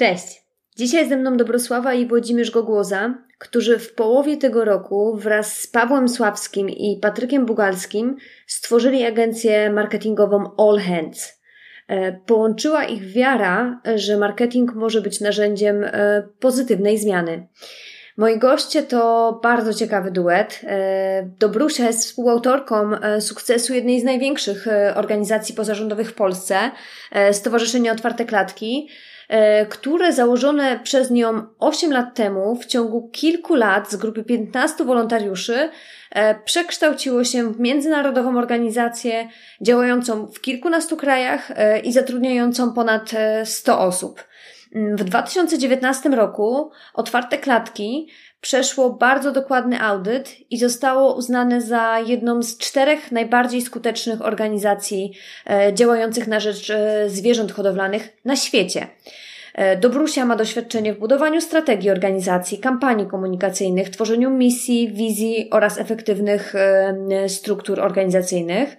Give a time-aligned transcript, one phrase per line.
[0.00, 0.42] Cześć!
[0.76, 6.08] Dzisiaj ze mną Dobrosława i Włodzimierz Gogłoza, którzy w połowie tego roku wraz z Pawłem
[6.08, 11.40] Sławskim i Patrykiem Bugalskim stworzyli agencję marketingową All Hands.
[11.88, 17.46] E, połączyła ich wiara, że marketing może być narzędziem e, pozytywnej zmiany.
[18.16, 20.60] Moi goście to bardzo ciekawy duet.
[20.64, 22.90] E, Dobrusia jest współautorką
[23.20, 26.70] sukcesu jednej z największych organizacji pozarządowych w Polsce,
[27.32, 28.88] Stowarzyszenia Otwarte Klatki.
[29.30, 34.84] E, które założone przez nią 8 lat temu, w ciągu kilku lat z grupy 15
[34.84, 35.70] wolontariuszy,
[36.10, 39.28] e, przekształciło się w międzynarodową organizację
[39.60, 43.10] działającą w kilkunastu krajach e, i zatrudniającą ponad
[43.44, 44.24] 100 osób.
[44.74, 48.08] Mm, w 2019 roku otwarte klatki
[48.40, 55.12] przeszło bardzo dokładny audyt i zostało uznane za jedną z czterech najbardziej skutecznych organizacji
[55.50, 58.86] e, działających na rzecz e, zwierząt hodowlanych na świecie.
[59.54, 66.54] E, Dobrusia ma doświadczenie w budowaniu strategii organizacji, kampanii komunikacyjnych, tworzeniu misji, wizji oraz efektywnych
[67.28, 68.76] struktur organizacyjnych.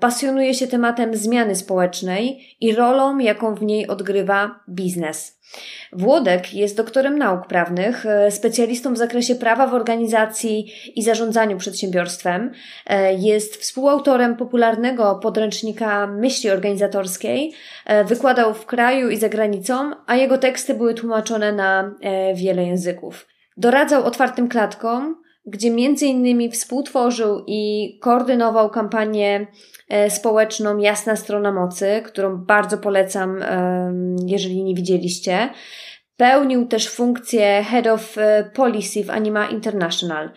[0.00, 5.34] Pasjonuje się tematem zmiany społecznej i rolą, jaką w niej odgrywa biznes.
[5.92, 12.52] Włodek jest doktorem nauk prawnych, e, specjalistą w zakresie prawa w organizacji i zarządzaniu przedsiębiorstwem.
[12.86, 17.52] E, jest współautorem popularnego podręcznika myśli organizatorskiej.
[17.86, 21.94] E, wykładał w kraju i za granicą, a jego teksty były tłumaczone na
[22.34, 23.26] wiele języków.
[23.56, 25.16] Doradzał otwartym klatkom,
[25.46, 29.46] gdzie między innymi współtworzył i koordynował kampanię
[29.88, 33.44] E, społeczną Jasna Strona Mocy, którą bardzo polecam,
[34.26, 35.48] jeżeli nie widzieliście.
[36.16, 40.30] Pełnił też funkcję Head of e, Policy w Anima International.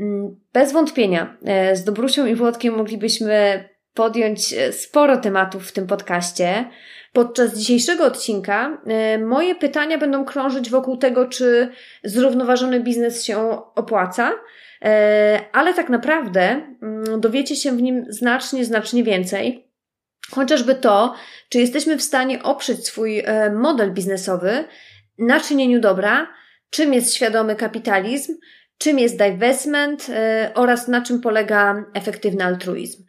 [0.00, 6.64] Mm, bez wątpienia, e, z Dobrusią i Włodkiem moglibyśmy podjąć sporo tematów w tym podcaście.
[7.12, 8.82] Podczas dzisiejszego odcinka
[9.26, 11.68] moje pytania będą krążyć wokół tego, czy
[12.04, 13.38] zrównoważony biznes się
[13.74, 14.32] opłaca,
[14.84, 16.40] E, ale tak naprawdę
[16.82, 19.68] mm, dowiecie się w nim znacznie, znacznie więcej.
[20.30, 21.14] Chociażby to,
[21.48, 24.64] czy jesteśmy w stanie oprzeć swój e, model biznesowy
[25.18, 26.28] na czynieniu dobra,
[26.70, 28.36] czym jest świadomy kapitalizm,
[28.78, 33.04] czym jest divestment e, oraz na czym polega efektywny altruizm.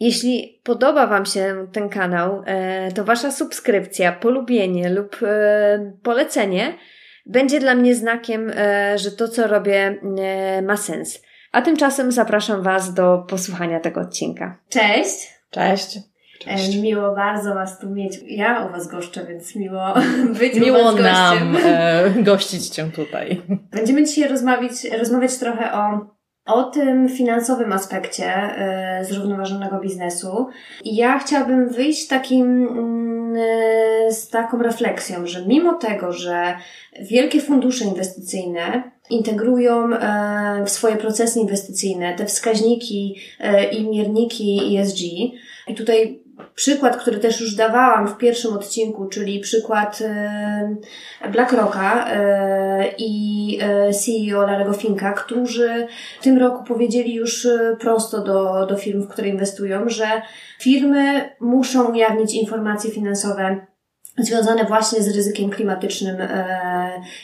[0.00, 2.42] Jeśli podoba Wam się ten kanał,
[2.94, 5.20] to Wasza subskrypcja, polubienie lub
[6.02, 6.74] polecenie
[7.26, 11.22] będzie dla mnie znakiem, e, że to, co robię, e, ma sens.
[11.52, 14.58] A tymczasem zapraszam Was do posłuchania tego odcinka.
[14.68, 15.34] Cześć!
[15.50, 15.98] Cześć!
[16.38, 16.76] Cześć.
[16.76, 18.18] Miło bardzo Was tu mieć.
[18.26, 19.94] Ja u Was goszczę, więc miło
[20.40, 21.52] być miło u Was gościem.
[21.52, 23.42] nam e, gościć Cię tutaj.
[23.48, 26.13] Będziemy dzisiaj rozmawiać, rozmawiać trochę o
[26.46, 28.50] o tym finansowym aspekcie
[29.00, 30.46] y, zrównoważonego biznesu.
[30.84, 32.66] Ja chciałabym wyjść takim,
[33.36, 36.56] y, z taką refleksją, że mimo tego, że
[37.00, 43.16] wielkie fundusze inwestycyjne integrują y, w swoje procesy inwestycyjne te wskaźniki
[43.72, 45.00] i mierniki ESG,
[45.68, 46.23] i tutaj
[46.54, 50.76] przykład, który też już dawałam w pierwszym odcinku, czyli przykład e,
[51.32, 55.86] BlackRocka e, i e, CEO Larego Finka, którzy
[56.20, 57.48] w tym roku powiedzieli już
[57.80, 60.06] prosto do, do firm, w które inwestują, że
[60.60, 63.66] firmy muszą ujawnić informacje finansowe
[64.18, 66.16] związane właśnie z ryzykiem klimatycznym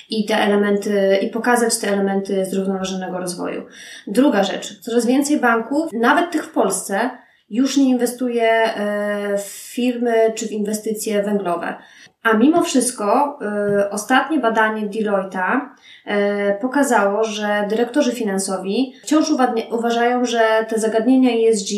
[0.09, 3.67] i te elementy, i pokazać te elementy zrównoważonego rozwoju.
[4.07, 7.11] Druga rzecz, coraz więcej banków, nawet tych w Polsce,
[7.51, 11.75] już nie inwestuje e, w firmy czy w inwestycje węglowe.
[12.23, 15.61] A mimo wszystko e, ostatnie badanie Deloitte'a
[16.07, 19.31] e, pokazało, że dyrektorzy finansowi wciąż
[19.71, 21.69] uważają, że te zagadnienia ESG,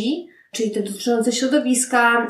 [0.52, 2.26] czyli te dotyczące środowiska,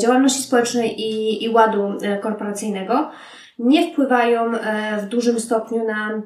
[0.00, 3.10] działalności społecznej i, i ładu korporacyjnego,
[3.58, 4.52] nie wpływają
[5.02, 6.22] w dużym stopniu na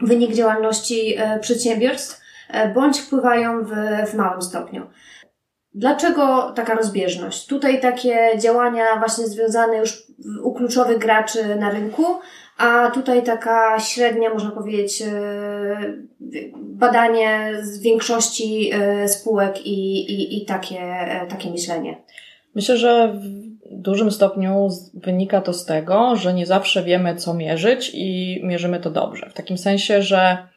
[0.00, 2.20] wynik działalności przedsiębiorstw,
[2.74, 3.70] bądź wpływają w,
[4.10, 4.86] w małym stopniu.
[5.74, 7.46] Dlaczego taka rozbieżność?
[7.46, 10.02] Tutaj takie działania właśnie związane już
[10.42, 12.04] u kluczowych graczy na rynku,
[12.58, 15.94] a tutaj taka średnia, można powiedzieć, e,
[16.56, 21.96] badanie z większości e, spółek i, i, i takie, e, takie myślenie.
[22.54, 27.90] Myślę, że w dużym stopniu wynika to z tego, że nie zawsze wiemy, co mierzyć
[27.94, 29.30] i mierzymy to dobrze.
[29.30, 30.48] W takim sensie, że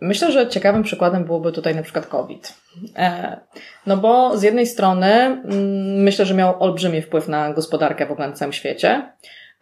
[0.00, 2.54] myślę, że ciekawym przykładem byłoby tutaj na przykład COVID.
[2.96, 3.40] E,
[3.86, 8.28] no bo z jednej strony mm, myślę, że miał olbrzymi wpływ na gospodarkę w ogóle
[8.28, 9.12] na całym świecie,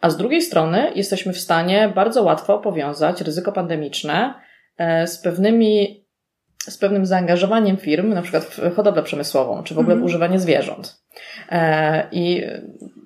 [0.01, 4.33] a z drugiej strony jesteśmy w stanie bardzo łatwo powiązać ryzyko pandemiczne
[4.77, 6.06] e, z pewnymi
[6.69, 10.05] z pewnym zaangażowaniem firm, na przykład w hodowlę przemysłową, czy w ogóle w mhm.
[10.05, 11.01] używanie zwierząt.
[11.49, 12.43] E, I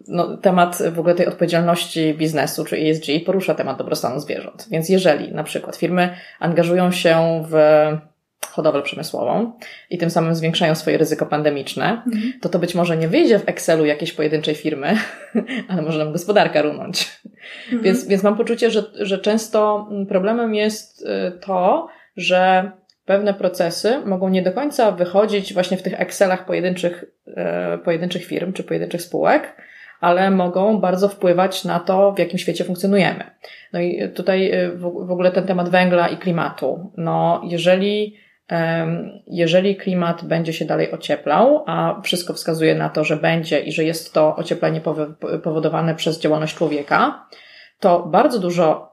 [0.07, 4.67] no, temat w ogóle tej odpowiedzialności biznesu, czy ESG, porusza temat dobrostanu zwierząt.
[4.71, 6.09] Więc jeżeli na przykład firmy
[6.39, 7.55] angażują się w
[8.51, 9.51] hodowlę przemysłową
[9.89, 12.33] i tym samym zwiększają swoje ryzyko pandemiczne, mhm.
[12.41, 14.97] to to być może nie wyjdzie w Excelu jakiejś pojedynczej firmy,
[15.69, 17.21] ale może nam gospodarka runąć.
[17.65, 17.83] Mhm.
[17.83, 21.87] Więc, więc mam poczucie, że, że często problemem jest y, to,
[22.17, 22.71] że
[23.11, 27.05] pewne procesy mogą nie do końca wychodzić właśnie w tych Excelach pojedynczych,
[27.35, 29.55] e, pojedynczych firm czy pojedynczych spółek,
[30.01, 33.23] ale mogą bardzo wpływać na to, w jakim świecie funkcjonujemy.
[33.73, 36.91] No i tutaj e, w ogóle ten temat węgla i klimatu.
[36.97, 38.17] No, jeżeli,
[39.27, 43.83] jeżeli klimat będzie się dalej ocieplał, a wszystko wskazuje na to, że będzie i że
[43.83, 44.81] jest to ocieplenie
[45.43, 47.25] powodowane przez działalność człowieka,
[47.79, 48.90] to bardzo dużo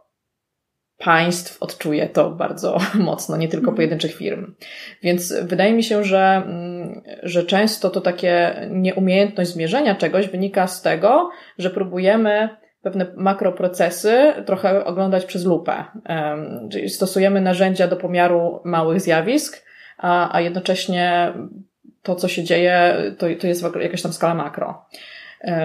[0.99, 3.77] państw odczuje to bardzo mocno, nie tylko mhm.
[3.77, 4.55] pojedynczych firm.
[5.03, 10.83] Więc wydaje mi się, że, mm, że często to takie nieumiejętność zmierzenia czegoś wynika z
[10.83, 12.49] tego, że próbujemy
[12.83, 15.85] pewne makroprocesy trochę oglądać przez lupę.
[16.71, 19.65] Czyli stosujemy narzędzia do pomiaru małych zjawisk,
[19.99, 21.33] a, a jednocześnie
[22.03, 24.85] to, co się dzieje, to, to jest jakaś tam skala makro.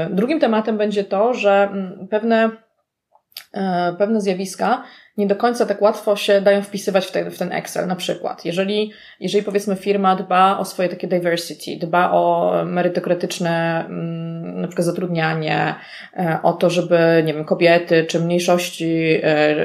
[0.10, 2.50] Drugim tematem będzie to, że mm, pewne,
[3.54, 4.84] e, pewne zjawiska
[5.18, 7.88] nie do końca tak łatwo się dają wpisywać w ten, w ten Excel.
[7.88, 14.62] Na przykład, jeżeli, jeżeli powiedzmy firma dba o swoje takie diversity, dba o merytokratyczne mm,
[14.62, 15.76] na przykład zatrudnianie,
[16.18, 19.56] e, o to, żeby, nie wiem, kobiety czy mniejszości e,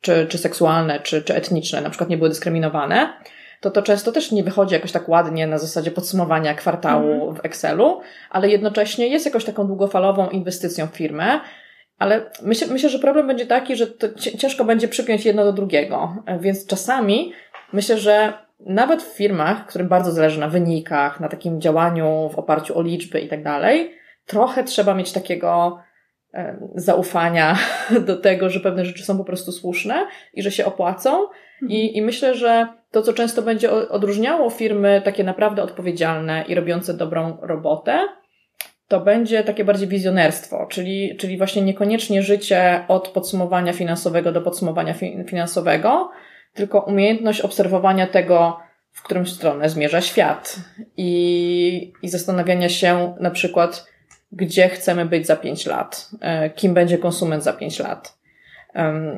[0.00, 3.12] czy, czy seksualne, czy, czy etniczne na przykład nie były dyskryminowane,
[3.60, 7.34] to to często też nie wychodzi jakoś tak ładnie na zasadzie podsumowania kwartału mm.
[7.34, 8.00] w Excelu,
[8.30, 11.40] ale jednocześnie jest jakoś taką długofalową inwestycją w firmę,
[11.98, 14.08] ale myślę, myślę, że problem będzie taki, że to
[14.38, 16.16] ciężko będzie przypiąć jedno do drugiego.
[16.40, 17.32] Więc czasami
[17.72, 22.78] myślę, że nawet w firmach, którym bardzo zależy na wynikach, na takim działaniu w oparciu
[22.78, 23.94] o liczby i tak dalej,
[24.26, 25.78] trochę trzeba mieć takiego
[26.74, 27.58] zaufania
[28.06, 31.22] do tego, że pewne rzeczy są po prostu słuszne i że się opłacą.
[31.62, 31.94] I, mhm.
[31.94, 37.36] I myślę, że to, co często będzie odróżniało firmy takie naprawdę odpowiedzialne i robiące dobrą
[37.42, 37.98] robotę,
[38.88, 44.94] to będzie takie bardziej wizjonerstwo, czyli, czyli właśnie niekoniecznie życie od podsumowania finansowego do podsumowania
[44.94, 46.10] fi finansowego,
[46.54, 48.60] tylko umiejętność obserwowania tego,
[48.92, 50.56] w którą stronę zmierza świat
[50.96, 53.86] i, i zastanawiania się na przykład,
[54.32, 58.18] gdzie chcemy być za pięć lat, e, kim będzie konsument za pięć lat.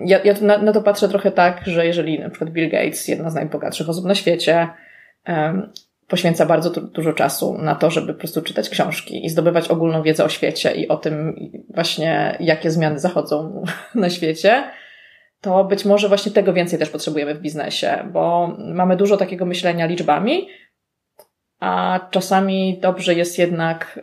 [0.05, 3.31] Ja, ja na, na to patrzę trochę tak, że jeżeli na przykład Bill Gates, jedna
[3.31, 4.69] z najbogatszych osób na świecie,
[6.11, 10.25] poświęca bardzo dużo czasu na to, żeby po prostu czytać książki i zdobywać ogólną wiedzę
[10.25, 11.37] o świecie i o tym
[11.75, 13.63] właśnie, jakie zmiany zachodzą
[13.95, 14.65] na świecie,
[15.41, 19.87] to być może właśnie tego więcej też potrzebujemy w biznesie, bo mamy dużo takiego myślenia
[19.87, 20.49] liczbami,
[21.61, 24.01] a czasami dobrze jest jednak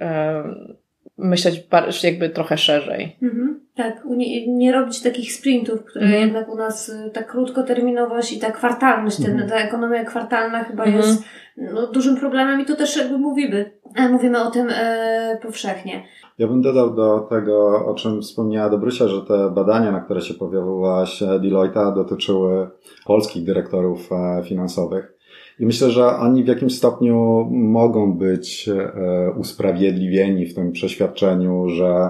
[1.18, 1.68] myśleć
[2.04, 3.18] jakby trochę szerzej.
[3.22, 6.24] Mhm, tak, nie, nie, robić takich sprintów, które mhm.
[6.24, 9.50] jednak u nas y, ta krótkoterminowość i ta kwartalność, mhm.
[9.50, 10.98] ta ekonomia kwartalna chyba mhm.
[10.98, 11.24] jest
[11.58, 16.04] no, dużym problemem i to też jakby mówimy, e, mówimy o tym e, powszechnie.
[16.38, 20.34] Ja bym dodał do tego, o czym wspomniała Dobrysia, że te badania, na które się
[20.34, 22.70] powoływałaś Deloitte'a dotyczyły
[23.06, 25.17] polskich dyrektorów e, finansowych.
[25.60, 32.10] I myślę, że oni w jakimś stopniu mogą być e, usprawiedliwieni w tym przeświadczeniu, że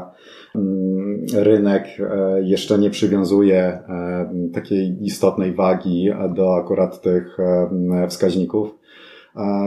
[0.55, 7.37] mm, rynek e, jeszcze nie przywiązuje e, takiej istotnej wagi do akurat tych
[8.09, 8.69] wskaźników.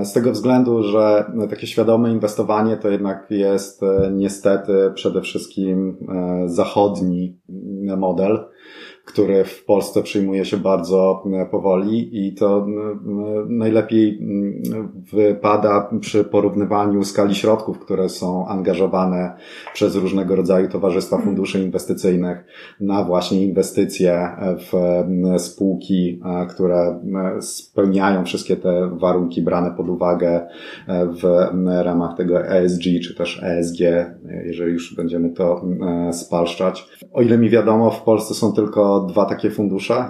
[0.03, 3.81] Z tego względu, że takie świadome inwestowanie to jednak jest
[4.13, 5.97] niestety przede wszystkim
[6.47, 7.39] zachodni
[7.97, 8.39] model
[9.13, 12.67] który w Polsce przyjmuje się bardzo e, powoli i to
[13.49, 14.21] najlepiej
[15.13, 19.33] wypada przy porównywaniu skali środków, które są angażowane
[19.75, 21.35] przez różnego rodzaju towarzystwa mhm.
[21.35, 22.45] funduszy inwestycyjnych
[22.81, 27.01] na właśnie inwestycje w spółki, e, które
[27.41, 30.47] spełniają wszystkie te warunki brane pod uwagę
[30.89, 31.23] e, w
[31.83, 33.81] ramach tego ESG czy też ESG,
[34.45, 35.65] jeżeli już będziemy to
[36.13, 36.89] spalszczać.
[37.13, 40.05] O ile mi wiadomo, w Polsce są tylko dwa takie fundusze.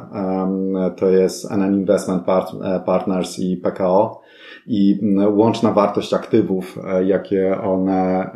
[0.97, 4.21] To jest NN Investment e, Partners i PKO.
[4.67, 8.31] i łączna wartość aktywów, jakie one,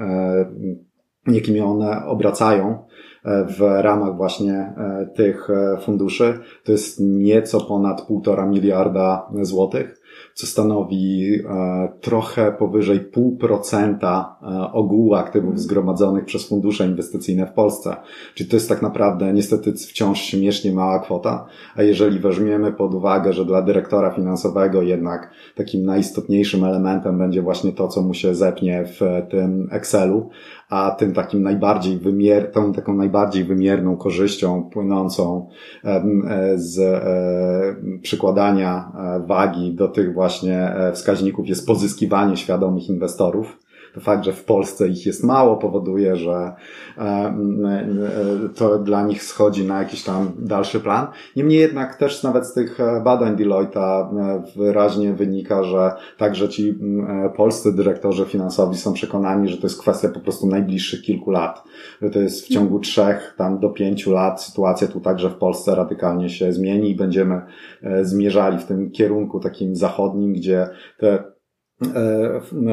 [1.26, 2.78] jakimi one obracają,
[3.58, 4.74] w ramach właśnie
[5.14, 5.48] tych
[5.80, 10.00] funduszy, to jest nieco ponad półtora miliarda złotych
[10.34, 17.96] co stanowi e, trochę powyżej 0,5% e, ogółu aktywów zgromadzonych przez fundusze inwestycyjne w Polsce.
[18.34, 23.32] Czyli to jest tak naprawdę niestety wciąż śmiesznie mała kwota, a jeżeli weźmiemy pod uwagę,
[23.32, 28.84] że dla dyrektora finansowego jednak takim najistotniejszym elementem będzie właśnie to, co mu się zepnie
[28.84, 29.00] w
[29.30, 30.30] tym Excelu,
[30.70, 35.48] a tym takim najbardziej wymier, tą taką najbardziej wymierną korzyścią płynącą
[35.84, 36.02] e,
[36.54, 43.63] z e, przykładania e, wagi do tych właśnie wskaźników jest pozyskiwanie świadomych inwestorów
[44.00, 46.52] fakt, że w Polsce ich jest mało, powoduje, że
[46.98, 47.88] e, e,
[48.54, 51.06] to dla nich schodzi na jakiś tam dalszy plan.
[51.36, 54.08] Niemniej jednak też nawet z tych e, badań Deloitte'a
[54.56, 56.78] wyraźnie wynika, że także ci
[57.36, 61.62] polscy dyrektorzy finansowi są przekonani, że to jest kwestia po prostu najbliższych kilku lat.
[62.02, 65.74] Że to jest w ciągu trzech tam do pięciu lat sytuacja tu także w Polsce
[65.74, 67.42] radykalnie się zmieni i będziemy
[68.02, 71.33] zmierzali w tym kierunku takim zachodnim, gdzie te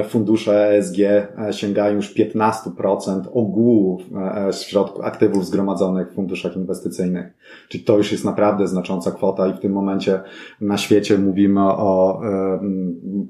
[0.10, 7.34] fundusze ESG e, sięgają już 15% ogółu e, środków, aktywów zgromadzonych w funduszach inwestycyjnych.
[7.70, 10.22] Czyli to już jest naprawdę znacząca kwota i w tym momencie
[10.62, 12.22] na świecie mówimy o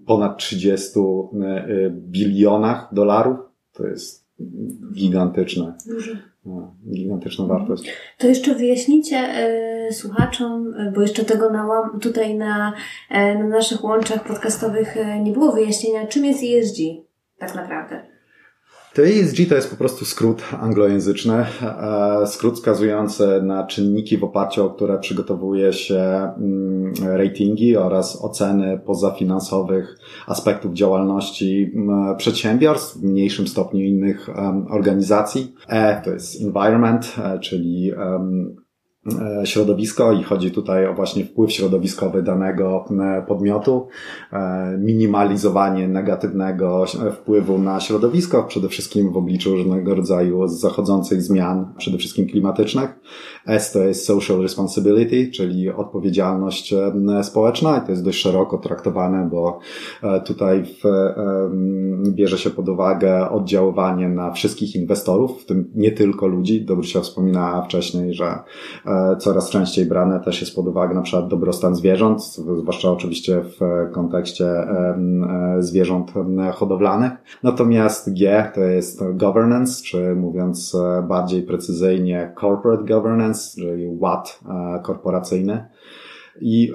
[0.06, 1.00] ponad 30
[1.92, 3.38] bilionach dolarów.
[3.74, 4.28] To jest
[4.94, 5.74] gigantyczne.
[5.88, 6.12] Dużo.
[6.46, 7.92] No, gigantyczna wartość.
[8.18, 9.48] To jeszcze wyjaśnijcie
[9.90, 12.74] y, słuchaczom, bo jeszcze tego na, tutaj na,
[13.12, 16.78] na naszych łączach podcastowych nie było wyjaśnienia, czym jest ESG
[17.38, 18.11] tak naprawdę.
[18.94, 24.66] To ESG to jest po prostu skrót anglojęzyczny, e, skrót wskazujący na czynniki, w oparciu
[24.66, 26.00] o które przygotowuje się
[26.38, 34.30] mm, ratingi oraz oceny pozafinansowych aspektów działalności mm, przedsiębiorstw, w mniejszym stopniu innych
[34.70, 35.56] organizacji.
[35.68, 37.92] E to jest environment, e, czyli
[39.44, 43.88] środowisko i chodzi tutaj o właśnie wpływ środowiskowy danego e, podmiotu,
[44.34, 51.98] e, minimalizowanie negatywnego wpływu na środowisko, przede wszystkim w obliczu różnego rodzaju zachodzących zmian, przede
[51.98, 53.00] wszystkim klimatycznych.
[53.48, 56.74] S to jest social responsibility, czyli odpowiedzialność
[57.24, 59.60] społeczna i to jest dość szeroko traktowane, bo
[60.26, 60.84] tutaj w,
[62.10, 66.66] bierze się pod uwagę oddziaływanie na wszystkich inwestorów, w tym nie tylko ludzi.
[66.66, 68.40] Dobrusia wspominała wcześniej, że
[68.86, 72.24] E, coraz częściej brane też jest pod uwagę na przykład dobrostan zwierząt,
[72.60, 74.98] zwłaszcza oczywiście w kontekście e,
[75.60, 76.14] zwierząt
[76.54, 77.12] hodowlanych.
[77.44, 84.40] Natomiast G to jest governance, czy mówiąc e, bardziej precyzyjnie corporate governance, czyli ład
[84.84, 85.66] korporacyjny.
[86.42, 86.74] I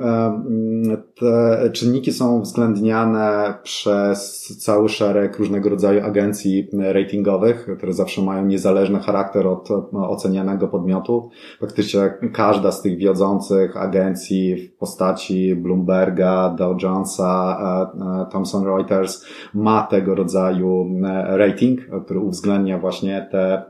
[1.20, 8.98] te czynniki są uwzględniane przez cały szereg różnego rodzaju agencji ratingowych, które zawsze mają niezależny
[8.98, 11.30] charakter od ocenianego podmiotu.
[11.60, 12.00] Faktycznie
[12.32, 19.82] każda z tych wiodących agencji w postaci Bloomberga, Dow Jonesa, e, e, Thomson Reuters ma
[19.82, 23.62] tego rodzaju e, rating, który uwzględnia właśnie te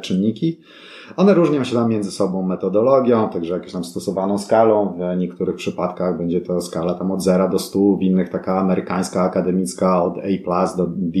[0.00, 0.60] czynniki.
[1.16, 4.98] One różnią się tam między sobą metodologią, także jakąś tam stosowaną skalą.
[5.16, 9.22] W niektórych przypadkach będzie to skala tam od 0 do 100, w innych taka amerykańska,
[9.22, 11.20] akademicka od A do D-.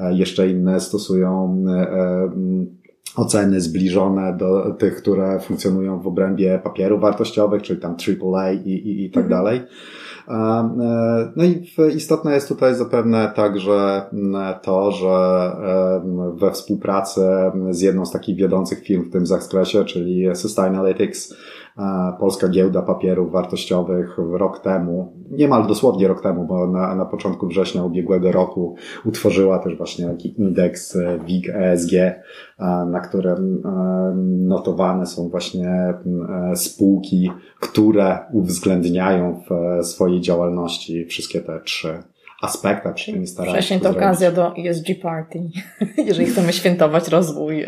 [0.00, 2.30] E, jeszcze inne stosują e, e,
[3.16, 7.96] oceny zbliżone do tych, które funkcjonują w obrębie papierów wartościowych, czyli tam
[8.34, 9.42] AAA i, i, i tak mhm.
[9.42, 9.60] dalej.
[11.36, 11.66] No i
[11.96, 14.02] istotne jest tutaj zapewne także
[14.62, 15.52] to, że
[16.34, 17.20] we współpracy
[17.70, 21.34] z jedną z takich wiodących firm w tym zakresie, czyli Sustainalytics,
[22.18, 27.84] Polska Giełda Papierów Wartościowych rok temu, niemal dosłownie rok temu, bo na, na początku września
[27.84, 31.92] ubiegłego roku utworzyła też właśnie taki indeks e, WIG ESG,
[32.86, 34.14] na którym e,
[34.46, 35.96] notowane są właśnie e,
[36.56, 37.30] spółki,
[37.60, 42.02] które uwzględniają w swojej działalności wszystkie te trzy
[42.42, 43.58] aspekty, przynajmniej starają się.
[43.58, 45.42] Wcześniej to okazja do ESG Party,
[46.06, 47.64] jeżeli chcemy świętować rozwój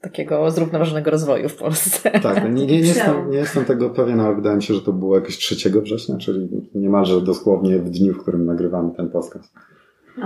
[0.00, 2.10] takiego zrównoważonego rozwoju w Polsce.
[2.10, 4.92] Tak, nie, nie, nie, jestem, nie jestem tego pewien, ale wydaje mi się, że to
[4.92, 9.54] było jakieś 3 września, czyli niemalże dosłownie w dniu, w którym nagrywamy ten podcast.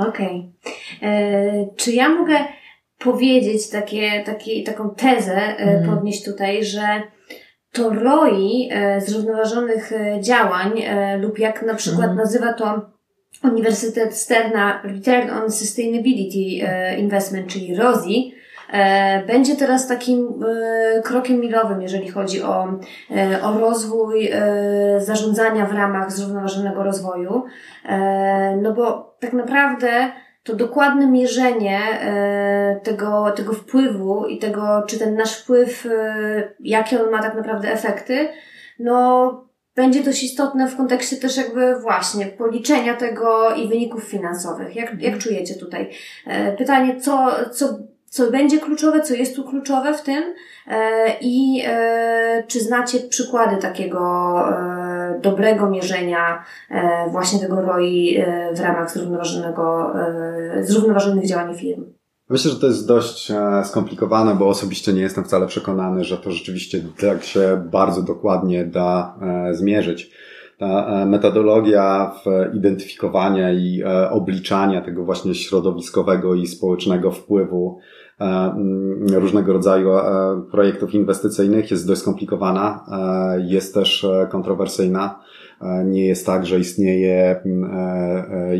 [0.09, 0.53] Okej.
[0.99, 1.11] Okay.
[1.11, 2.35] E, czy ja mogę
[2.99, 5.91] powiedzieć takie, takie, taką tezę, mm.
[5.91, 7.03] podnieść tutaj, że
[7.73, 10.71] to ROI e, zrównoważonych działań
[11.21, 12.17] lub jak na przykład mm.
[12.17, 12.81] nazywa to
[13.45, 16.67] Uniwersytet Sterna Return on Sustainability
[16.99, 18.35] Investment, czyli ROSI,
[19.27, 22.79] będzie teraz takim e, krokiem milowym, jeżeli chodzi o,
[23.11, 24.31] e, o rozwój
[24.99, 27.45] zarządzania w ramach zrównoważonego rozwoju.
[28.63, 30.13] No bo tak naprawdę
[30.43, 31.81] to dokładne mierzenie
[32.83, 35.89] tego, tego wpływu i tego, czy ten nasz wpływ,
[36.61, 38.29] jakie on ma tak naprawdę efekty,
[38.79, 44.77] no będzie dość istotne w kontekście też jakby właśnie policzenia tego i wyników finansowych.
[44.77, 45.19] Jak, jak mhm.
[45.19, 45.91] czujecie tutaj?
[46.27, 47.79] E, pytanie, co, co,
[48.13, 50.25] co będzie kluczowe, co jest tu kluczowe w tym
[50.67, 54.35] e, i e, czy znacie przykłady takiego
[55.21, 56.45] dobrego mierzenia
[57.11, 59.93] właśnie tego ROI w ramach zrównoważonego,
[60.63, 61.85] zrównoważonych działań firm?
[62.33, 66.31] Myślę, że to jest dość e, skomplikowane, bo osobiście nie jestem wcale przekonany, że to
[66.31, 70.11] rzeczywiście tak się bardzo dokładnie da e, zmierzyć.
[70.59, 77.79] Ta e, metodologia w identyfikowania i obliczania tego właśnie środowiskowego i społecznego wpływu
[79.13, 79.91] różnego rodzaju
[80.51, 82.85] projektów inwestycyjnych jest dość skomplikowana,
[83.39, 85.19] jest też kontrowersyjna.
[85.85, 88.51] Nie jest tak, że istnieje mm, e, e,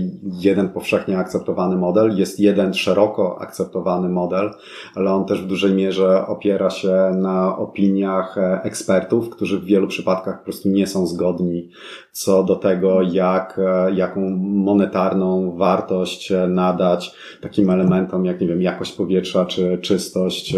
[0.41, 4.51] jeden powszechnie akceptowany model, jest jeden szeroko akceptowany model,
[4.95, 9.89] ale on też w dużej mierze opiera się na opiniach e, ekspertów, którzy w wielu
[9.89, 11.69] przypadkach po prostu nie są zgodni
[12.13, 13.61] co do tego, jak,
[13.95, 20.57] jaką monetarną wartość nadać takim elementom, jak nie wiem, jakość powietrza czy czystość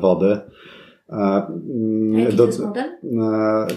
[0.00, 0.40] wody.
[2.12, 2.62] Jaki do, to jest?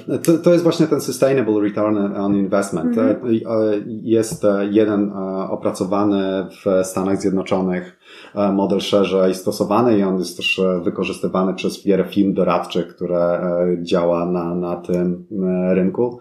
[0.10, 2.98] E, to, to jest właśnie ten Sustainable Return on Investment.
[2.98, 3.82] Mm -hmm.
[3.88, 5.12] Jest jeden
[5.50, 8.00] opracowany w Stanach Zjednoczonych
[8.54, 13.42] model szerzej stosowany i on jest też wykorzystywany przez wiele firm doradczych, które
[13.82, 15.26] działa na, na tym
[15.74, 16.20] rynku.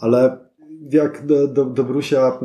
[0.00, 0.47] Ale
[0.90, 2.38] jak do, do, Dobrusia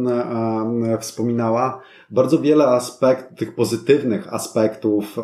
[1.00, 5.16] wspominała, bardzo wiele aspekt, tych pozytywnych aspektów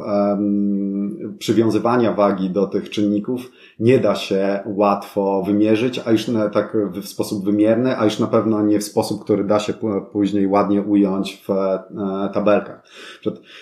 [1.40, 7.08] przywiązywania wagi do tych czynników nie da się łatwo wymierzyć, a już na, tak w
[7.08, 9.74] sposób wymierny, a już na pewno nie w sposób, który da się
[10.12, 11.80] później ładnie ująć w e,
[12.34, 12.84] tabelkach.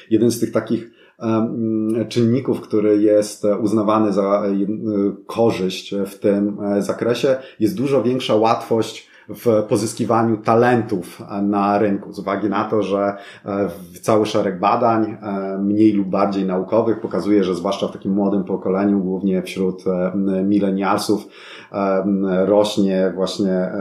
[0.09, 0.91] Jeden z tych takich
[2.09, 4.55] czynników, który jest uznawany za e,
[5.25, 12.19] korzyść w tym e, zakresie, jest dużo większa łatwość w pozyskiwaniu talentów na rynku, z
[12.19, 13.69] uwagi na to, że e,
[14.01, 18.99] cały szereg badań, e, mniej lub bardziej naukowych, pokazuje, że zwłaszcza w takim młodym pokoleniu,
[18.99, 20.11] głównie wśród e,
[20.43, 21.27] milenialsów,
[22.45, 23.71] rośnie właśnie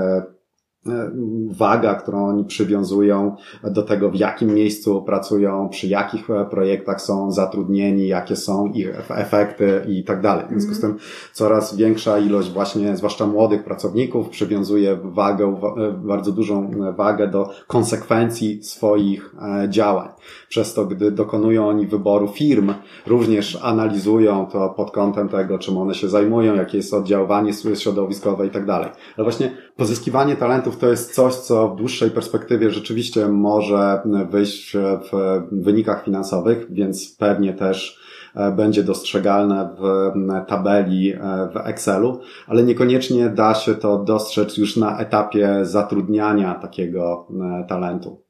[1.50, 7.30] waga, którą oni przywiązują do tego, w jakim miejscu pracują, przy jakich e, projektach są
[7.30, 10.44] zatrudnieni, jakie są ich efekty i tak dalej.
[10.46, 10.96] W związku z tym
[11.32, 18.62] coraz większa ilość właśnie, zwłaszcza młodych pracowników, przywiązuje wagę, e, bardzo dużą wagę do konsekwencji
[18.62, 19.34] swoich
[19.68, 20.08] działań.
[20.48, 22.74] Przez to, gdy dokonują oni wyboru firm,
[23.06, 28.50] również analizują to pod kątem tego, czym one się zajmują, jakie jest oddziaływanie środowiskowe i
[28.50, 28.88] tak dalej.
[29.16, 35.42] Ale właśnie pozyskiwanie talentów to jest coś, co w dłuższej perspektywie rzeczywiście może wyjść w
[35.52, 38.00] wynikach finansowych, więc pewnie też
[38.34, 40.12] e, będzie dostrzegalne w
[40.48, 41.18] tabeli e,
[41.52, 47.28] w Excelu, ale niekoniecznie da się to dostrzec już na etapie zatrudniania takiego
[47.60, 48.22] e, talentu.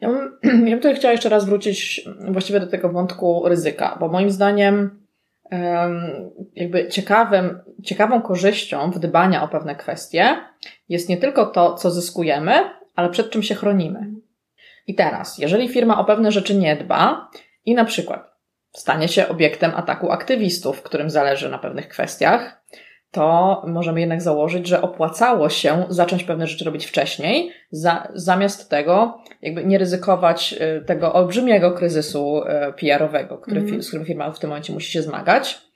[0.00, 0.32] Ja bym,
[0.68, 5.07] ja bym tutaj chciała jeszcze raz wrócić właściwie do tego wątku ryzyka, bo moim zdaniem
[6.54, 10.36] jakby ciekawym, ciekawą korzyścią w dbania o pewne kwestie
[10.88, 12.52] jest nie tylko to, co zyskujemy,
[12.96, 14.06] ale przed czym się chronimy.
[14.86, 17.30] I teraz, jeżeli firma o pewne rzeczy nie dba
[17.64, 18.38] i na przykład
[18.72, 22.62] stanie się obiektem ataku aktywistów, którym zależy na pewnych kwestiach,
[23.10, 29.18] to możemy jednak założyć, że opłacało się zacząć pewne rzeczy robić wcześniej, za, zamiast tego
[29.42, 33.82] jakby nie ryzykować y, tego olbrzymiego kryzysu y, PR-owego, który, mm.
[33.82, 35.68] z którym firma w tym momencie musi się zmagać.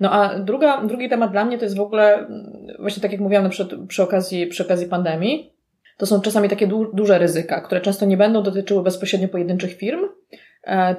[0.00, 3.20] No a druga, drugi temat dla mnie to jest w ogóle, mm, właśnie tak jak
[3.20, 5.52] mówiłam przykład przy okazji, przy okazji pandemii,
[5.96, 10.00] to są czasami takie du duże ryzyka, które często nie będą dotyczyły bezpośrednio pojedynczych firm,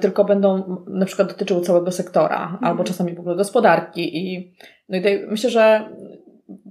[0.00, 2.64] tylko będą na przykład dotyczyły całego sektora, mm.
[2.64, 4.18] albo czasami w ogóle gospodarki.
[4.18, 4.52] I,
[4.88, 5.88] no i tutaj myślę, że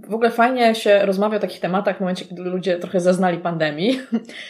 [0.08, 4.00] w ogóle fajnie się rozmawia o takich tematach w momencie, kiedy ludzie trochę zaznali pandemii,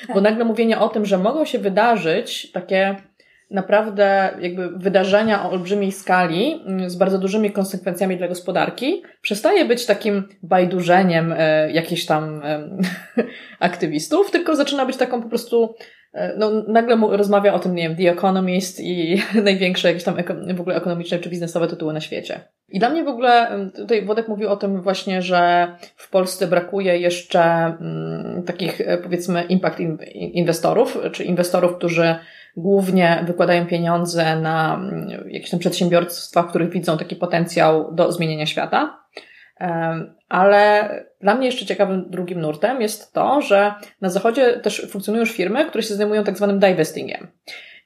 [0.07, 0.15] tak.
[0.15, 2.95] bo nagle mówienie o tym, że mogą się wydarzyć takie
[3.51, 9.85] naprawdę jakby wydarzenia o olbrzymiej skali mm, z bardzo dużymi konsekwencjami dla gospodarki przestaje być
[9.85, 12.41] takim bajdurzeniem e, jakichś tam
[13.59, 15.96] aktywistów, tylko zaczyna być taką po prostu e,
[16.37, 20.15] no, nagle rozmawia o tym, nie wiem, The Economist i największe jakieś tam
[20.55, 22.39] w ogóle ekonomiczne czy biznesowe tytuły na świecie.
[22.69, 26.97] I dla mnie w ogóle, tutaj Włodek mówił o tym właśnie, że w Polsce brakuje
[26.97, 27.73] jeszcze
[28.45, 29.79] takich e, powiedzmy impact
[30.13, 32.15] inwestorów, czy inwestorów, którzy
[32.57, 34.81] głównie wykładają pieniądze na
[35.27, 38.99] jakieś tam przedsiębiorstwa, w których widzą taki potencjał do zmienienia świata.
[40.29, 40.89] Ale
[41.21, 45.65] dla mnie jeszcze ciekawym drugim nurtem jest to, że na zachodzie też funkcjonują już firmy,
[45.65, 47.27] które się zajmują tak zwanym divestingiem.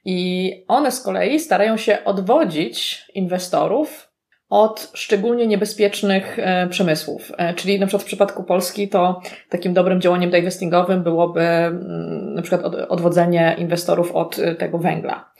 [0.04, 4.12] I one z kolei starają się odwodzić inwestorów
[4.52, 7.32] od szczególnie niebezpiecznych e, przemysłów.
[7.36, 12.42] E, czyli na przykład w przypadku Polski to takim dobrym działaniem divestingowym byłoby mm, na
[12.42, 15.32] przykład odwodzenie inwestorów od e, tego węgla.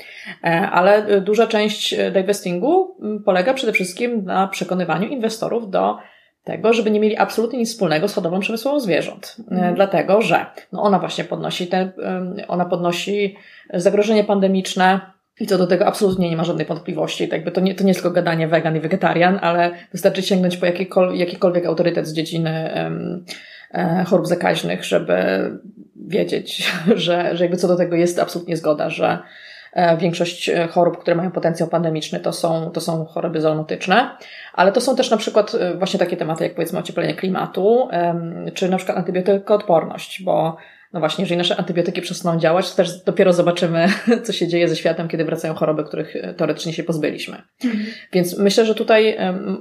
[0.73, 5.99] Ale duża część divestingu mm, polega przede wszystkim na przekonywaniu inwestorów do
[6.45, 9.37] tego, żeby nie mieli absolutnie nic wspólnego z hodowlą przemysłową zwierząt.
[9.51, 9.75] Mm.
[9.75, 11.93] Dlatego, że no ona właśnie podnosi te,
[12.49, 13.37] ona podnosi
[13.75, 15.01] zagrożenie pandemiczne,
[15.41, 17.29] i co do tego absolutnie nie ma żadnej wątpliwości.
[17.29, 20.67] Tak to, nie, to nie jest tylko gadanie wegan i wegetarian, ale wystarczy sięgnąć po
[20.67, 23.25] jakikolwiek, jakikolwiek autorytet z dziedziny um,
[23.75, 25.15] e, chorób zakaźnych, żeby
[26.07, 29.19] wiedzieć, że, że jakby co do tego jest absolutnie zgoda, że
[29.99, 34.17] większość chorób, które mają potencjał pandemiczny, to są, to są choroby zoonotyczne,
[34.53, 37.89] ale to są też na przykład e, właśnie takie tematy, jak powiedzmy ocieplenie klimatu,
[38.55, 40.57] czy na przykład antybiotykoodporność, bo
[40.93, 43.87] no właśnie, jeżeli nasze antybiotyki przestaną działać, to też dopiero zobaczymy,
[44.25, 47.43] co się dzieje ze światem, kiedy wracają choroby, których e, teoretycznie się pozbyliśmy.
[47.65, 47.85] Mhm.
[48.13, 49.17] Więc myślę, że tutaj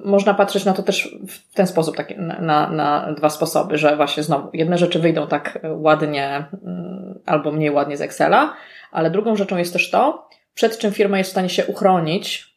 [0.06, 4.24] można patrzeć na to też w ten sposób, tak, na, na dwa sposoby, że właśnie
[4.24, 8.54] znowu jedne rzeczy wyjdą tak e, ładnie mm, albo mniej ładnie z Excela,
[8.92, 12.56] ale drugą rzeczą jest też to, przed czym firma jest w stanie się uchronić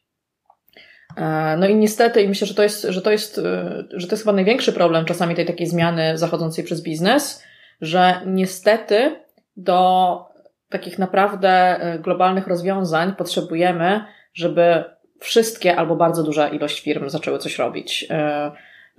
[1.16, 3.40] e, no i niestety, i myślę, że to jest, że to jest,
[3.92, 7.44] że to jest chyba największy problem czasami tej takiej zmiany zachodzącej przez biznes,
[7.80, 9.20] że niestety
[9.56, 10.18] do
[10.68, 14.84] takich naprawdę e, globalnych rozwiązań potrzebujemy, żeby
[15.20, 18.08] wszystkie albo bardzo duża ilość firm zaczęły coś robić.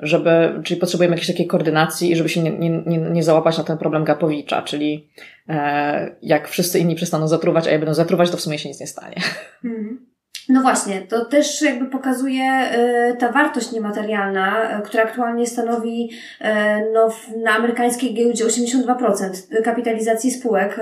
[0.03, 3.63] E, żeby, czyli potrzebujemy jakiejś takiej koordynacji i żeby się nie, nie, nie załapać na
[3.63, 5.09] ten problem Gapowicza, czyli
[5.49, 8.79] e, jak wszyscy inni przestaną zatruwać, a ja będą zatruwać, to w sumie się nic
[8.79, 9.15] nie stanie.
[9.63, 10.15] Mhm.
[10.49, 12.69] No właśnie, to też jakby pokazuje
[13.13, 16.09] y, ta wartość niematerialna, y, która aktualnie stanowi
[16.41, 16.45] y,
[16.93, 17.09] no,
[17.43, 20.79] na amerykańskiej giełdzie 82% kapitalizacji spółek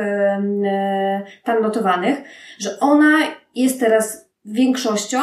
[1.44, 2.18] tam notowanych,
[2.60, 3.18] że ona
[3.56, 5.20] jest teraz większością,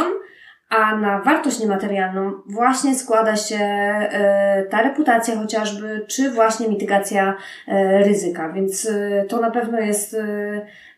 [0.71, 3.59] a na wartość niematerialną właśnie składa się
[4.71, 7.37] ta reputacja chociażby, czy właśnie mitygacja
[8.05, 8.53] ryzyka.
[8.53, 8.89] Więc
[9.29, 10.17] to na pewno jest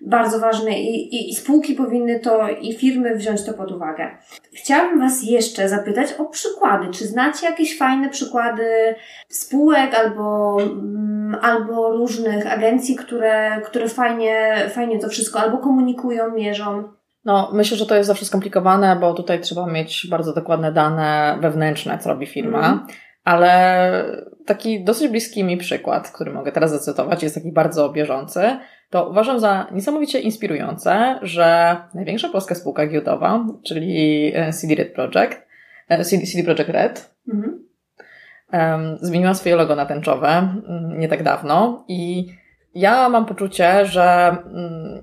[0.01, 4.11] bardzo ważne i, i, i spółki powinny to i firmy wziąć to pod uwagę.
[4.55, 6.91] Chciałabym Was jeszcze zapytać o przykłady.
[6.91, 8.95] Czy znacie jakieś fajne przykłady
[9.29, 17.02] spółek albo, mm, albo różnych agencji, które, które fajnie, fajnie to wszystko albo komunikują, mierzą?
[17.25, 21.99] No, myślę, że to jest zawsze skomplikowane, bo tutaj trzeba mieć bardzo dokładne dane wewnętrzne,
[21.99, 22.67] co robi firma.
[22.67, 22.87] Mm.
[23.25, 24.05] Ale
[24.47, 28.59] taki dosyć bliski mi przykład, który mogę teraz zacytować, jest taki bardzo bieżący
[28.93, 35.47] to uważam za niesamowicie inspirujące, że największa polska spółka giełdowa, czyli e, CD Red Project,
[35.89, 37.59] e, CD, CD Project Red, mhm.
[39.01, 42.29] zmieniła swoje logo na tęczowe mm, nie tak dawno i
[42.75, 45.03] ja mam poczucie, że mm,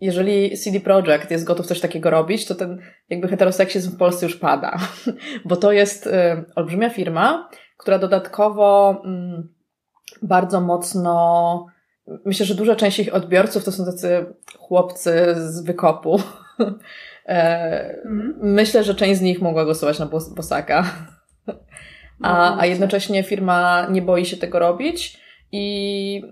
[0.00, 4.36] jeżeli CD Projekt jest gotów coś takiego robić, to ten jakby heteroseksizm w Polsce już
[4.36, 4.78] pada,
[5.48, 9.48] bo to jest e, olbrzymia firma, która dodatkowo mm,
[10.22, 11.66] bardzo mocno
[12.24, 14.26] myślę, że duża część ich odbiorców to są tacy
[14.58, 16.20] chłopcy z wykopu.
[17.26, 18.38] mm.
[18.42, 20.84] Myślę, że część z nich mogła głosować na Bosaka.
[22.22, 25.20] A, a jednocześnie firma nie boi się tego robić
[25.52, 26.22] i,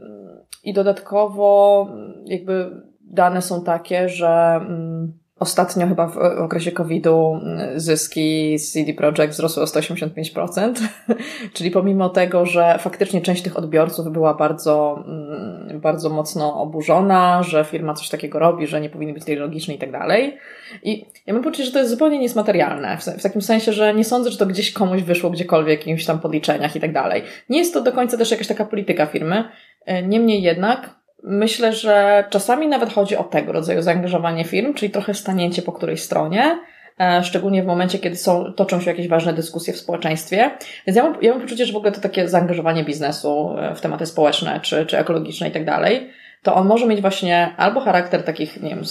[0.64, 1.86] i dodatkowo
[2.26, 2.70] jakby
[3.10, 9.62] dane są takie, że mm, Ostatnio chyba w okresie COVID-u mm, zyski CD Projekt wzrosły
[9.62, 10.72] o 185%,
[11.54, 17.64] czyli pomimo tego, że faktycznie część tych odbiorców była bardzo, mm, bardzo mocno oburzona, że
[17.64, 20.36] firma coś takiego robi, że nie powinny być tej logiczne i tak dalej.
[20.82, 24.30] I ja mam poczucie, że to jest zupełnie niesmaterialne, w takim sensie, że nie sądzę,
[24.30, 27.22] że to gdzieś komuś wyszło gdziekolwiek, jakimś tam podliczeniach i tak dalej.
[27.48, 29.44] Nie jest to do końca też jakaś taka polityka firmy,
[29.86, 35.14] e, niemniej jednak Myślę, że czasami nawet chodzi o tego rodzaju zaangażowanie firm, czyli trochę
[35.14, 36.58] stanięcie po której stronie,
[37.00, 40.50] e, szczególnie w momencie, kiedy są, toczą się jakieś ważne dyskusje w społeczeństwie.
[40.86, 43.80] Więc ja mam, ja mam poczucie, że w ogóle to takie zaangażowanie biznesu e, w
[43.80, 46.10] tematy społeczne czy, czy ekologiczne i tak dalej,
[46.42, 48.82] to on może mieć właśnie albo charakter takich, nie wiem,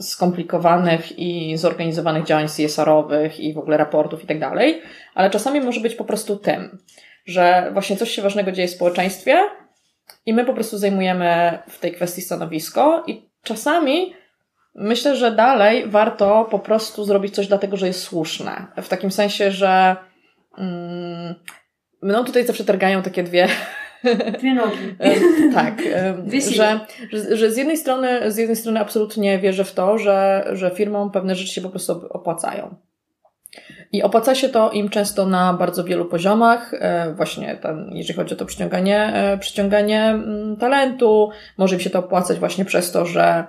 [0.00, 4.82] skomplikowanych i zorganizowanych działań CSR-owych i w ogóle raportów i tak dalej,
[5.14, 6.78] ale czasami może być po prostu tym,
[7.26, 9.38] że właśnie coś się ważnego dzieje w społeczeństwie,
[10.26, 14.14] i my po prostu zajmujemy w tej kwestii stanowisko i czasami
[14.80, 18.66] Myślę, że dalej warto po prostu zrobić coś dlatego, że jest słuszne.
[18.82, 19.96] W takim sensie, że
[20.58, 21.34] mm,
[22.02, 23.48] mną tutaj zawsze targają takie dwie
[24.38, 24.96] Dwie nogi.
[25.54, 25.82] tak,
[26.22, 26.80] Dwie że,
[27.12, 31.10] że, że z jednej strony, z jednej strony absolutnie wierzę w to, że, że firmom
[31.10, 32.74] pewne rzeczy się po prostu opłacają.
[33.92, 38.34] I opłaca się to im często na bardzo wielu poziomach, e, właśnie tam, jeżeli chodzi
[38.34, 43.06] o to przyciąganie, e, przyciąganie mm, talentu, może im się to opłacać właśnie przez to,
[43.06, 43.46] że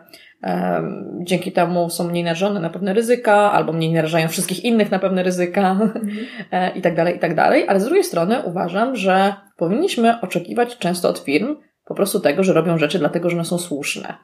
[1.23, 5.23] dzięki temu są mniej narażone na pewne ryzyka, albo mniej narażają wszystkich innych na pewne
[5.23, 6.10] ryzyka mhm.
[6.78, 7.65] i tak dalej, i tak dalej.
[7.67, 12.54] Ale z drugiej strony uważam, że powinniśmy oczekiwać często od firm po prostu tego, że
[12.54, 14.17] robią rzeczy dlatego, że one są słuszne.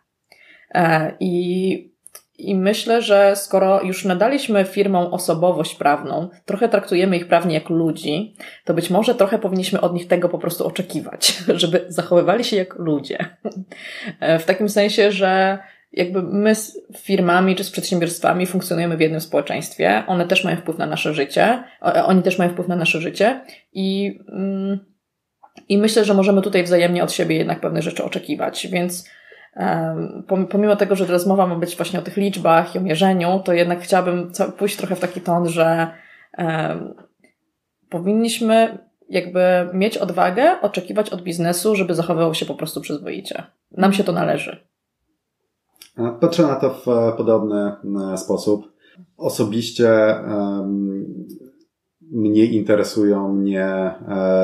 [1.19, 1.94] I
[2.37, 8.35] i myślę, że skoro już nadaliśmy firmom osobowość prawną, trochę traktujemy ich prawnie jak ludzi,
[8.65, 12.75] to być może trochę powinniśmy od nich tego po prostu oczekiwać, żeby zachowywali się jak
[12.75, 13.17] ludzie.
[14.39, 15.59] W takim sensie, że
[15.91, 20.77] jakby my z firmami czy z przedsiębiorstwami funkcjonujemy w jednym społeczeństwie, one też mają wpływ
[20.77, 23.41] na nasze życie, oni też mają wpływ na nasze życie
[23.73, 24.79] i, mm,
[25.69, 29.09] i myślę, że możemy tutaj wzajemnie od siebie jednak pewne rzeczy oczekiwać, więc
[30.49, 33.81] pomimo tego, że rozmowa ma być właśnie o tych liczbach i o mierzeniu, to jednak
[33.81, 35.87] chciałabym pójść trochę w taki ton, że
[37.89, 38.77] powinniśmy
[39.09, 39.39] jakby
[39.73, 43.43] mieć odwagę oczekiwać od biznesu, żeby zachowywał się po prostu przyzwoicie.
[43.71, 44.67] Nam się to należy.
[46.19, 47.71] Patrzę na to w e, podobny
[48.13, 48.71] e, sposób.
[49.17, 49.89] Osobiście
[52.11, 53.95] mnie interesują mnie e,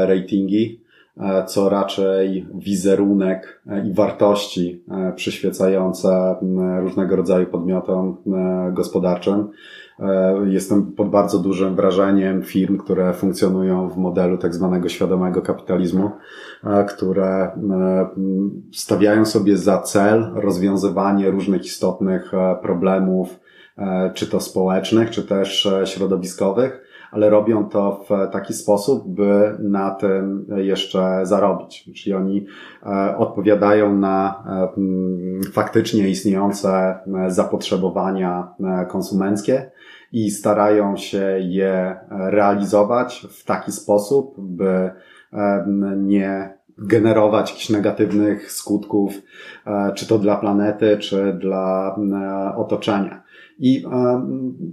[0.08, 0.81] ratingi,
[1.48, 4.84] co raczej wizerunek i wartości
[5.16, 6.36] przyświecające
[6.80, 8.18] różnego rodzaju podmiotom
[8.74, 9.50] gospodarczym.
[10.46, 16.12] Jestem pod bardzo dużym wrażeniem firm, które funkcjonują w modelu tak zwanego świadomego kapitalizmu,
[16.88, 17.52] które
[18.74, 23.40] stawiają sobie za cel rozwiązywanie różnych istotnych problemów,
[24.14, 30.48] czy to społecznych, czy też środowiskowych, ale robią to w taki sposób, by na tym
[30.56, 31.90] jeszcze zarobić.
[31.96, 32.46] Czyli oni
[32.86, 39.72] e, odpowiadają na e, faktycznie istniejące zapotrzebowania e, konsumenckie
[40.12, 44.92] i starają się je realizować w taki sposób, by
[45.98, 49.14] nie generować jakichś negatywnych skutków,
[49.96, 51.96] czy to dla planety, czy dla
[52.58, 53.24] otoczenia.
[53.64, 53.84] I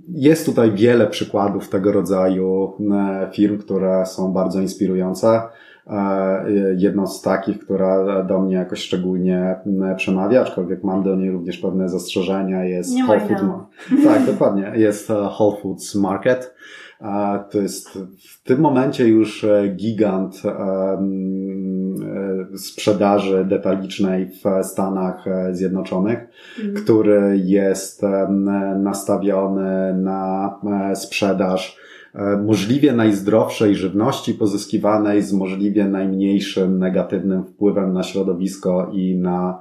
[0.09, 2.73] jest tutaj wiele przykładów tego rodzaju
[3.33, 5.43] firm, które są bardzo inspirujące.
[6.77, 9.57] Jedną z takich, która do mnie jakoś szczególnie
[9.97, 13.43] przemawia, aczkolwiek mam do niej również pewne zastrzeżenia, jest Nie Whole Foods.
[14.05, 14.73] Tak, dokładnie.
[14.75, 16.55] Jest e, Whole Foods Market.
[17.51, 20.99] To jest w tym momencie już e, gigant e,
[22.57, 26.19] sprzedaży detalicznej w Stanach Zjednoczonych,
[26.59, 26.85] mhm.
[26.85, 28.03] który jest
[28.77, 30.55] nastawiony na
[30.95, 31.79] sprzedaż
[32.45, 39.59] możliwie najzdrowszej żywności pozyskiwanej z możliwie najmniejszym negatywnym wpływem na środowisko i na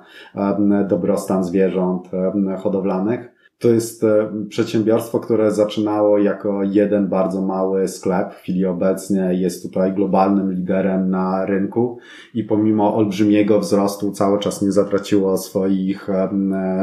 [0.89, 2.09] dobrostan zwierząt
[2.57, 3.36] hodowlanych.
[3.59, 8.33] To jest e, przedsiębiorstwo, które zaczynało jako jeden bardzo mały sklep.
[8.33, 11.97] W chwili obecnie jest tutaj globalnym liderem na rynku
[12.33, 16.29] i pomimo olbrzymiego wzrostu cały czas nie zatraciło swoich e,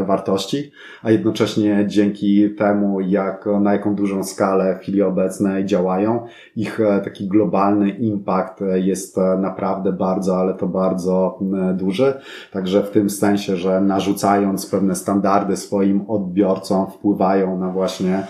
[0.07, 0.71] wartości,
[1.03, 7.01] a jednocześnie dzięki temu, jak, na jaką dużą skalę w chwili obecnej działają, ich e,
[7.01, 11.39] taki globalny impact jest naprawdę bardzo, ale to bardzo
[11.75, 12.15] duży.
[12.53, 18.23] Także w tym sensie, że narzucając pewne standardy swoim odbiorcom, odbiorcom wpływają na właśnie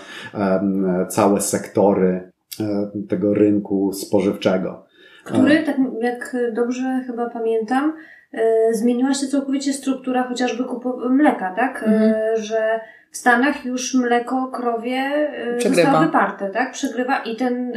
[1.08, 4.86] całe sektory e, tego rynku spożywczego.
[5.24, 7.92] Który, tak jak dobrze chyba pamiętam,
[8.32, 11.82] e, zmieniła się całkowicie struktura chociażby kupu- mleka, tak?
[11.82, 12.36] E, mhm.
[12.36, 15.82] Że w Stanach już mleko krowie Przegrywa.
[15.82, 16.72] zostało wyparte, tak?
[16.72, 17.72] Przegrywa i ten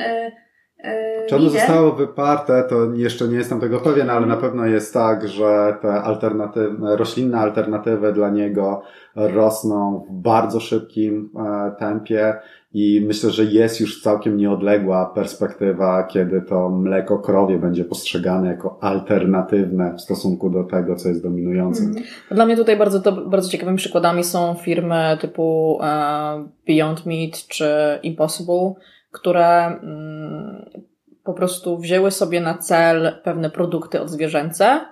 [1.28, 5.28] czy ono zostało wyparte, to jeszcze nie jestem tego pewien, ale na pewno jest tak,
[5.28, 8.82] że te alternatywne, roślinne alternatywy dla niego
[9.16, 12.34] rosną w bardzo szybkim e, tempie
[12.74, 18.78] i myślę, że jest już całkiem nieodległa perspektywa, kiedy to mleko krowie będzie postrzegane jako
[18.82, 21.84] alternatywne w stosunku do tego, co jest dominujące.
[21.84, 22.06] Mhm.
[22.32, 27.70] Dla mnie tutaj bardzo, to, bardzo ciekawymi przykładami są firmy typu e, Beyond Meat czy
[28.04, 28.74] Impossible,
[29.12, 30.70] które mm,
[31.24, 34.86] po prostu wzięły sobie na cel pewne produkty odzwierzęce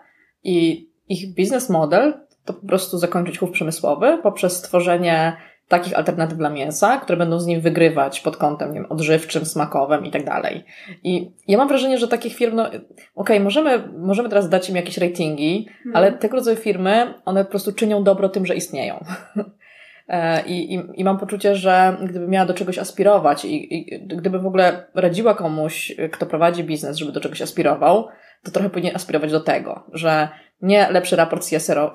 [0.43, 2.13] i ich biznes model
[2.45, 7.45] to po prostu zakończyć chów przemysłowy poprzez stworzenie takich alternatyw dla mięsa, które będą z
[7.45, 10.63] nim wygrywać pod kątem nie wiem, odżywczym, smakowym i tak dalej.
[11.04, 12.82] I ja mam wrażenie, że takich firm, no okej,
[13.15, 15.95] okay, możemy, możemy teraz dać im jakieś ratingi, hmm.
[15.95, 19.04] ale tego rodzaju firmy, one po prostu czynią dobro tym, że istnieją.
[20.07, 24.39] E, I, i, I mam poczucie, że gdybym miała do czegoś aspirować i, i gdyby
[24.39, 28.07] w ogóle radziła komuś, kto prowadzi biznes, żeby do czegoś aspirował,
[28.43, 30.29] to trochę powinien aspirować do tego, że
[30.61, 31.45] nie lepszy raport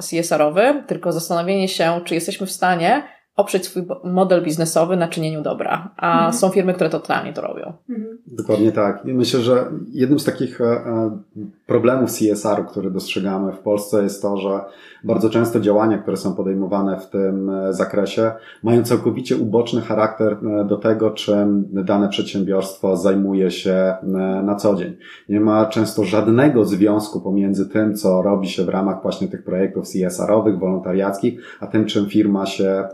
[0.01, 3.03] CSR-owy, tylko zastanowienie się, czy jesteśmy w stanie
[3.41, 5.91] oprzeć swój model biznesowy na czynieniu dobra.
[5.97, 6.33] A mhm.
[6.33, 7.73] są firmy, które totalnie to robią.
[7.91, 8.19] Mhm.
[8.27, 9.07] Dokładnie tak.
[9.07, 11.19] I myślę, że jednym z takich e, e,
[11.67, 14.61] problemów CSR-u, który dostrzegamy w Polsce jest to, że
[15.05, 20.37] bardzo często działania, które są podejmowane w tym e, zakresie, mają całkowicie uboczny charakter
[20.69, 23.95] do tego, czym dane przedsiębiorstwo zajmuje się
[24.43, 24.97] na co dzień.
[25.29, 29.85] Nie ma często żadnego związku pomiędzy tym, co robi się w ramach właśnie tych projektów
[29.85, 32.89] CSR-owych, wolontariackich, a tym, czym firma się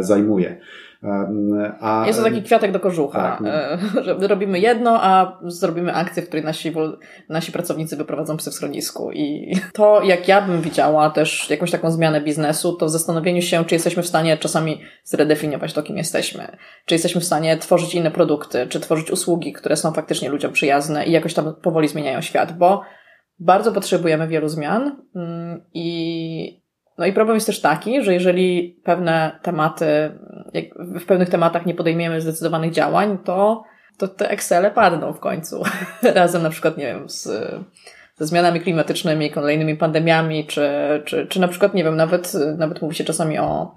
[0.00, 0.60] zajmuje.
[1.80, 3.50] A, jest to taki kwiatek do kożucha, tak, no.
[3.50, 3.78] E,
[4.20, 6.72] że robimy jedno, a zrobimy akcję, w której nasi,
[7.28, 9.12] nasi pracownicy wyprowadzą psy w schronisku.
[9.12, 13.64] I to, jak ja bym widziała też jakąś taką zmianę biznesu, to w zastanowieniu się,
[13.64, 16.56] czy jesteśmy w stanie czasami zredefiniować to, kim jesteśmy.
[16.86, 21.06] Czy jesteśmy w stanie tworzyć inne produkty, czy tworzyć usługi, które są faktycznie ludziom przyjazne
[21.06, 22.82] i jakoś tam powoli zmieniają świat, bo
[23.38, 26.63] bardzo potrzebujemy wielu zmian mm, i
[26.98, 29.86] no i problem jest też taki, że jeżeli pewne tematy,
[30.52, 33.64] jak w pewnych tematach nie podejmiemy zdecydowanych działań, to,
[33.98, 35.62] to te Excele padną w końcu.
[36.14, 37.28] Razem na przykład, nie wiem, z,
[38.16, 40.68] ze zmianami klimatycznymi, kolejnymi pandemiami, czy,
[41.04, 43.74] czy, czy na przykład, nie wiem, nawet, nawet mówi się czasami o,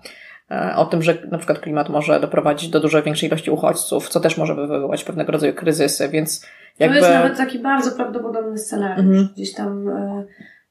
[0.76, 4.38] o tym, że na przykład klimat może doprowadzić do dużo większej ilości uchodźców, co też
[4.38, 6.46] może wywoływać pewnego rodzaju kryzysy, więc
[6.80, 7.00] jakby...
[7.00, 9.06] To jest nawet taki bardzo prawdopodobny scenariusz.
[9.06, 9.30] Mhm.
[9.34, 10.24] Gdzieś tam e,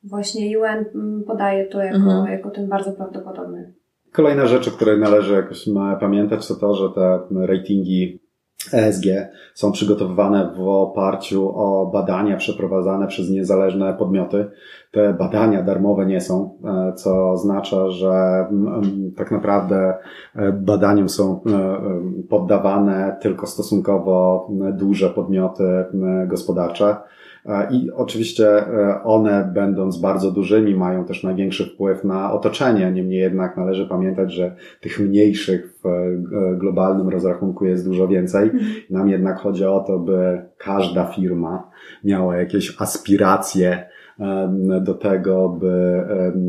[0.09, 0.85] właśnie UN
[1.27, 2.27] podaje to jako, mhm.
[2.33, 3.73] jako ten bardzo prawdopodobny.
[4.13, 5.69] Kolejna rzecz, o której należy jakoś
[6.01, 8.27] pamiętać, to to, że te ratingi
[8.73, 9.05] ESG
[9.55, 14.51] są przygotowywane w oparciu o badania przeprowadzane przez niezależne podmioty.
[14.93, 18.47] Te badania darmowe nie są, e, co oznacza, że
[19.17, 19.95] tak naprawdę
[20.37, 21.81] e, badaniom są e,
[22.29, 25.85] poddawane tylko stosunkowo duże podmioty
[26.27, 26.97] gospodarcze.
[27.71, 32.93] I oczywiście e, one, będąc bardzo dużymi, mają też największy wpływ na otoczenie.
[32.93, 38.43] Niemniej jednak należy pamiętać, że tych mniejszych w e, globalnym rozrachunku jest dużo więcej.
[38.43, 38.71] Mhm.
[38.91, 41.71] Nam jednak chodzi o to, by każda firma
[42.05, 43.87] miała jakieś aspiracje
[44.81, 46.03] do tego, by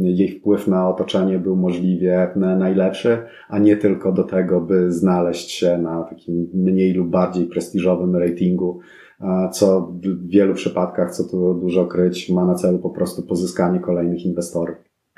[0.03, 3.17] jej wpływ na otoczenie był możliwie najlepszy,
[3.49, 8.79] a nie tylko do tego, by znaleźć się na takim mniej lub bardziej prestiżowym ratingu
[9.51, 14.25] co w wielu przypadkach, co tu dużo kryć, ma na celu po prostu pozyskanie kolejnych
[14.25, 14.75] inwestorów.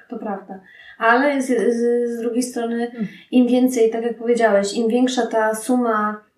[0.10, 0.60] To prawda.
[0.98, 2.92] Ale z, z, z drugiej strony,
[3.32, 6.29] im więcej, tak jak powiedziałeś, im większa ta suma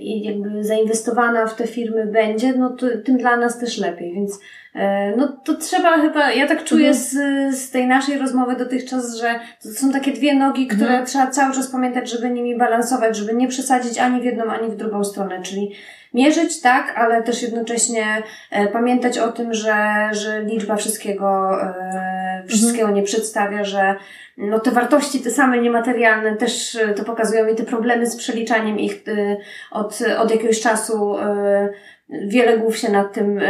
[0.00, 4.14] i jakby zainwestowana w te firmy będzie, no to tym dla nas też lepiej.
[4.14, 4.40] Więc
[4.74, 7.04] e, no to trzeba chyba, ja tak czuję mhm.
[7.04, 11.06] z, z tej naszej rozmowy dotychczas, że to są takie dwie nogi, które mhm.
[11.06, 14.76] trzeba cały czas pamiętać, żeby nimi balansować, żeby nie przesadzić ani w jedną, ani w
[14.76, 15.42] drugą stronę.
[15.42, 15.72] Czyli
[16.14, 22.15] mierzyć, tak, ale też jednocześnie e, pamiętać o tym, że, że liczba wszystkiego, e,
[22.46, 22.94] wszystkiego mhm.
[22.94, 23.96] nie przedstawia, że
[24.36, 28.78] no te wartości, te same niematerialne też e, to pokazują i te problemy z przeliczaniem
[28.78, 29.36] ich e,
[29.70, 31.68] od, od jakiegoś czasu e,
[32.08, 33.40] wiele głów się nad tym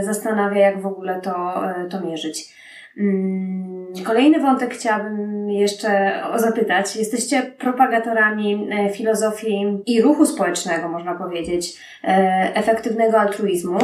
[0.00, 2.54] zastanawia, jak w ogóle to, to mierzyć.
[2.98, 6.96] Mm, kolejny wątek chciałabym jeszcze zapytać.
[6.96, 11.80] Jesteście propagatorami filozofii i ruchu społecznego, można powiedzieć,
[12.54, 13.78] efektywnego altruizmu.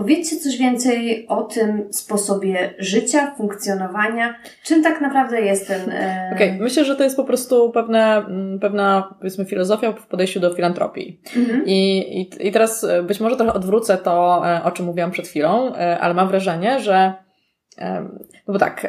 [0.00, 4.34] Powiedzcie coś więcej o tym sposobie życia, funkcjonowania.
[4.64, 5.90] Czym tak naprawdę jest ten.
[5.90, 6.62] E, Okej, okay.
[6.62, 11.20] myślę, że to jest po prostu pewna, mm, pewna powiedzmy, filozofia w podejściu do filantropii.
[11.36, 11.62] Mhm.
[11.66, 16.14] I, i, I teraz być może trochę odwrócę to, o czym mówiłam przed chwilą, ale
[16.14, 17.14] mam wrażenie, że
[18.46, 18.86] no bo tak,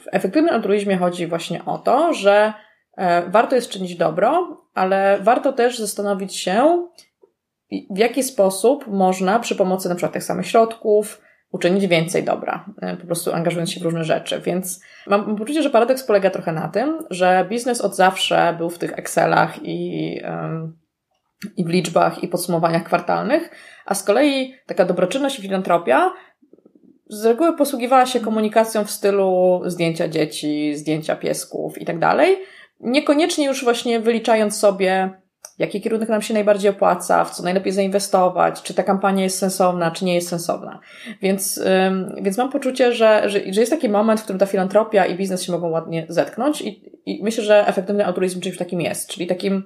[0.00, 2.52] w efektywnym altruizmie chodzi właśnie o to, że
[2.96, 6.88] e, warto jest czynić dobro, ale warto też zastanowić się,
[7.90, 12.96] w jaki sposób można przy pomocy na przykład tych samych środków uczynić więcej dobra, e,
[12.96, 14.40] po prostu angażując się w różne rzeczy.
[14.40, 18.78] Więc mam poczucie, że paradoks polega trochę na tym, że biznes od zawsze był w
[18.78, 20.20] tych Excelach i,
[21.56, 23.50] i w liczbach i podsumowaniach kwartalnych,
[23.86, 26.12] a z kolei taka dobroczynność i filantropia
[27.08, 32.36] z reguły posługiwała się komunikacją w stylu zdjęcia dzieci, zdjęcia piesków i tak dalej.
[32.80, 35.10] Niekoniecznie już właśnie wyliczając sobie,
[35.58, 39.90] jaki kierunek nam się najbardziej opłaca, w co najlepiej zainwestować, czy ta kampania jest sensowna,
[39.90, 40.80] czy nie jest sensowna.
[41.22, 41.62] Więc,
[42.22, 45.42] więc mam poczucie, że, że, że jest taki moment, w którym ta filantropia i biznes
[45.42, 49.64] się mogą ładnie zetknąć i, i myślę, że efektywny altruizm czymś takim jest, czyli takim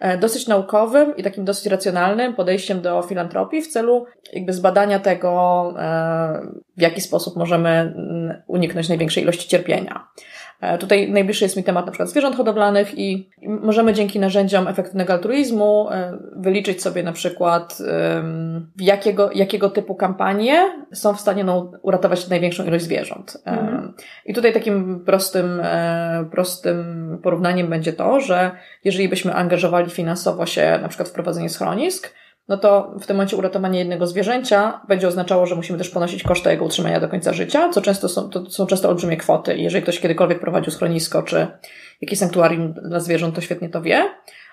[0.00, 5.74] E, dosyć naukowym i takim dosyć racjonalnym podejściem do filantropii w celu jakby zbadania tego,
[5.78, 6.40] e,
[6.76, 10.08] w jaki sposób możemy mm, uniknąć największej ilości cierpienia.
[10.60, 15.12] E, tutaj najbliższy jest mi temat na przykład zwierząt hodowlanych i możemy dzięki narzędziom efektywnego
[15.12, 17.78] altruizmu e, wyliczyć sobie na przykład
[18.78, 23.42] jakiego, jakiego typu kampanie są w stanie no, uratować największą ilość zwierząt.
[23.46, 23.94] E, mhm.
[24.26, 25.62] I tutaj takim prostym,
[26.30, 28.50] prostym porównaniem będzie to, że
[28.84, 32.12] jeżeli byśmy angażowali finansowo się na przykład w prowadzenie schronisk,
[32.48, 36.50] no to w tym momencie uratowanie jednego zwierzęcia będzie oznaczało, że musimy też ponosić koszty
[36.50, 39.56] jego utrzymania do końca życia, co często są, to są często olbrzymie kwoty.
[39.56, 41.46] Jeżeli ktoś kiedykolwiek prowadził schronisko czy
[42.00, 44.04] jakieś sanktuarium dla zwierząt, to świetnie to wie.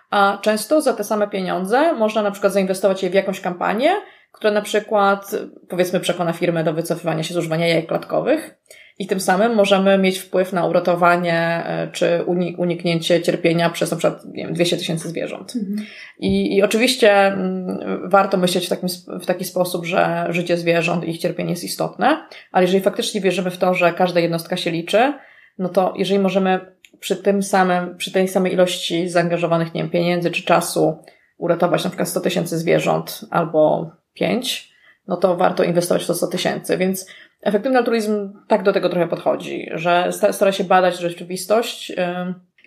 [0.09, 3.91] A często za te same pieniądze można na przykład zainwestować je w jakąś kampanię,
[4.31, 5.31] która na przykład,
[5.69, 8.55] powiedzmy, przekona firmę do wycofywania się z używania jajek klatkowych
[8.99, 12.23] i tym samym możemy mieć wpływ na uratowanie e, czy
[12.57, 15.55] uniknięcie cierpienia przez na przykład nie wiem, 200 tysięcy zwierząt.
[15.55, 15.87] Mhm.
[16.19, 18.89] I, I oczywiście mm, warto myśleć w, takim,
[19.21, 23.51] w taki sposób, że życie zwierząt i ich cierpienie jest istotne, ale jeżeli faktycznie wierzymy
[23.51, 25.13] w to, że każda jednostka się liczy,
[25.57, 26.59] no to jeżeli możemy
[26.99, 30.97] przy tym samym, przy tej samej ilości zaangażowanych, nie wiem, pieniędzy czy czasu
[31.37, 34.73] uratować na przykład 100 tysięcy zwierząt albo 5,
[35.07, 36.77] no to warto inwestować w to 100 tysięcy.
[36.77, 37.07] Więc
[37.43, 41.91] efektywny altruizm tak do tego trochę podchodzi, że stara się badać rzeczywistość.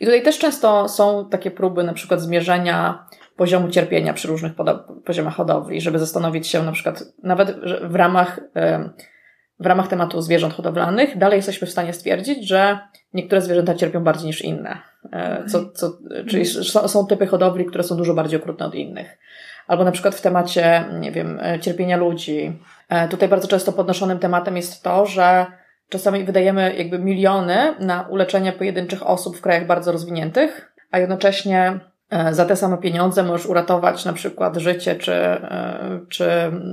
[0.00, 3.06] I tutaj też często są takie próby na przykład zmierzenia
[3.36, 4.52] poziomu cierpienia przy różnych
[5.04, 8.40] poziomach hodowli, żeby zastanowić się na przykład nawet w ramach,
[9.60, 12.78] w ramach tematu zwierząt hodowlanych, dalej jesteśmy w stanie stwierdzić, że
[13.14, 14.78] niektóre zwierzęta cierpią bardziej niż inne.
[15.12, 15.98] E, co, co,
[16.28, 19.18] czyli są typy hodowli, które są dużo bardziej okrutne od innych
[19.66, 22.58] albo na przykład w temacie, nie wiem, e, cierpienia ludzi.
[22.88, 25.46] E, tutaj bardzo często podnoszonym tematem jest to, że
[25.88, 32.34] czasami wydajemy jakby miliony na uleczenie pojedynczych osób w krajach bardzo rozwiniętych, a jednocześnie e,
[32.34, 35.40] za te same pieniądze możesz uratować na przykład życie czy,
[36.08, 36.28] czy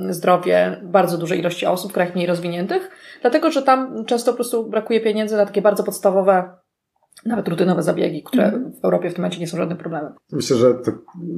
[0.09, 2.89] zdrowie bardzo dużej ilości osób w krajach mniej rozwiniętych,
[3.21, 6.62] dlatego że tam często po prostu brakuje pieniędzy na takie bardzo podstawowe
[7.25, 8.71] nawet rutynowe zabiegi, które mm.
[8.81, 10.13] w Europie w tym momencie nie są żadnym problemem.
[10.31, 10.91] Myślę, że to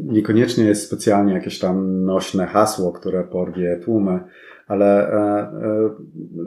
[0.05, 4.19] niekoniecznie jest specjalnie jakieś tam nośne hasło, które porwie tłumy,
[4.67, 5.17] ale e,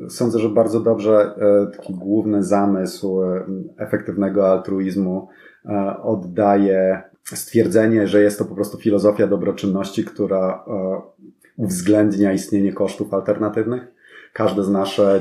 [0.07, 5.29] e, sądzę, że bardzo dobrze e, taki główny zamysł e, efektywnego altruizmu
[5.65, 11.01] e, oddaje stwierdzenie, że jest to po prostu filozofia dobroczynności, która e,
[11.57, 13.98] uwzględnia istnienie kosztów alternatywnych
[14.39, 15.21] każde z nasze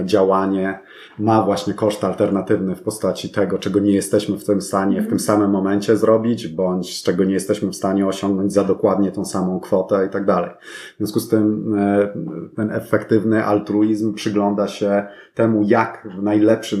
[0.00, 0.78] e, działanie
[1.18, 5.18] ma właśnie koszt alternatywny w postaci tego, czego nie jesteśmy w tym stanie w tym
[5.18, 10.06] samym momencie zrobić, bądź czego nie jesteśmy w stanie osiągnąć za dokładnie tą samą kwotę
[10.06, 10.50] i tak dalej.
[10.94, 12.08] W związku z tym e,
[12.56, 16.80] ten efektywny altruizm przygląda się temu, jak w najlepszym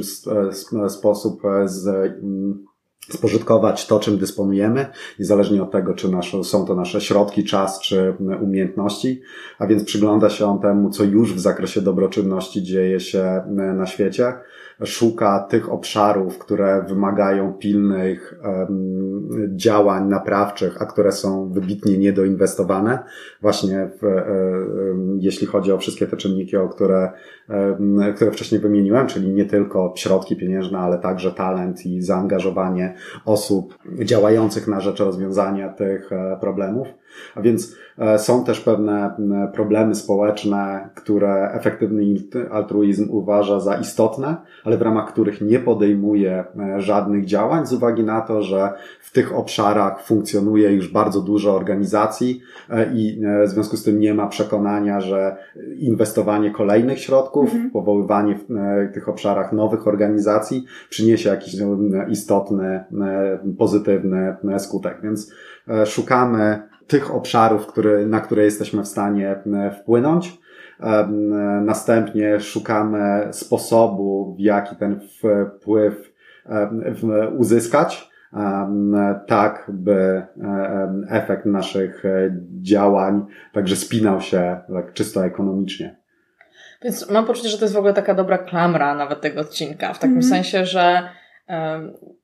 [0.84, 2.67] e, sposób z mm,
[3.10, 4.86] spożytkować to, czym dysponujemy,
[5.18, 9.20] niezależnie od tego, czy nasze, są to nasze środki, czas, czy umiejętności,
[9.58, 13.42] a więc przygląda się on temu, co już w zakresie dobroczynności dzieje się
[13.76, 14.32] na świecie,
[14.84, 18.40] szuka tych obszarów, które wymagają pilnych
[19.56, 22.98] działań naprawczych, a które są wybitnie niedoinwestowane,
[23.42, 27.12] właśnie w, um, jeśli chodzi o wszystkie te czynniki, o które,
[28.14, 34.68] które wcześniej wymieniłem, czyli nie tylko środki pieniężne, ale także talent i zaangażowanie osób działających
[34.68, 36.88] na rzecz rozwiązania tych e, problemów.
[37.34, 39.16] A więc e, są też pewne
[39.54, 42.04] problemy społeczne, które efektywny
[42.50, 48.04] altruizm uważa za istotne, ale w ramach których nie podejmuje e, żadnych działań z uwagi
[48.04, 52.40] na to, że w tych obszarach funkcjonuje już bardzo dużo organizacji
[52.70, 55.36] e, i w związku z tym nie ma przekonania, że
[55.78, 57.70] inwestowanie kolejnych środków, mhm.
[57.70, 58.44] powoływanie w
[58.94, 61.56] tych obszarach nowych organizacji przyniesie jakiś
[62.08, 62.84] istotny,
[63.58, 64.98] pozytywny skutek.
[65.02, 65.32] Więc
[65.86, 70.38] szukamy tych obszarów, który, na które jesteśmy w stanie e, wpłynąć.
[70.80, 71.08] E,
[71.64, 75.00] następnie szukamy sposobu, w jaki ten
[75.60, 76.12] wpływ
[76.46, 78.08] e, uzyskać,
[79.26, 80.22] tak by
[81.08, 82.02] efekt naszych
[82.62, 85.96] działań także spinał się tak czysto ekonomicznie.
[86.82, 89.98] Więc mam poczucie, że to jest w ogóle taka dobra klamra nawet tego odcinka, w
[89.98, 91.08] takim mm sensie, że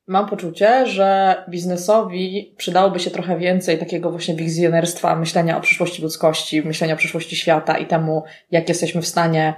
[0.07, 6.62] mam poczucie, że biznesowi przydałoby się trochę więcej takiego właśnie wizjonerstwa, myślenia o przyszłości ludzkości,
[6.62, 9.55] myślenia o przyszłości świata i temu, jak jesteśmy w stanie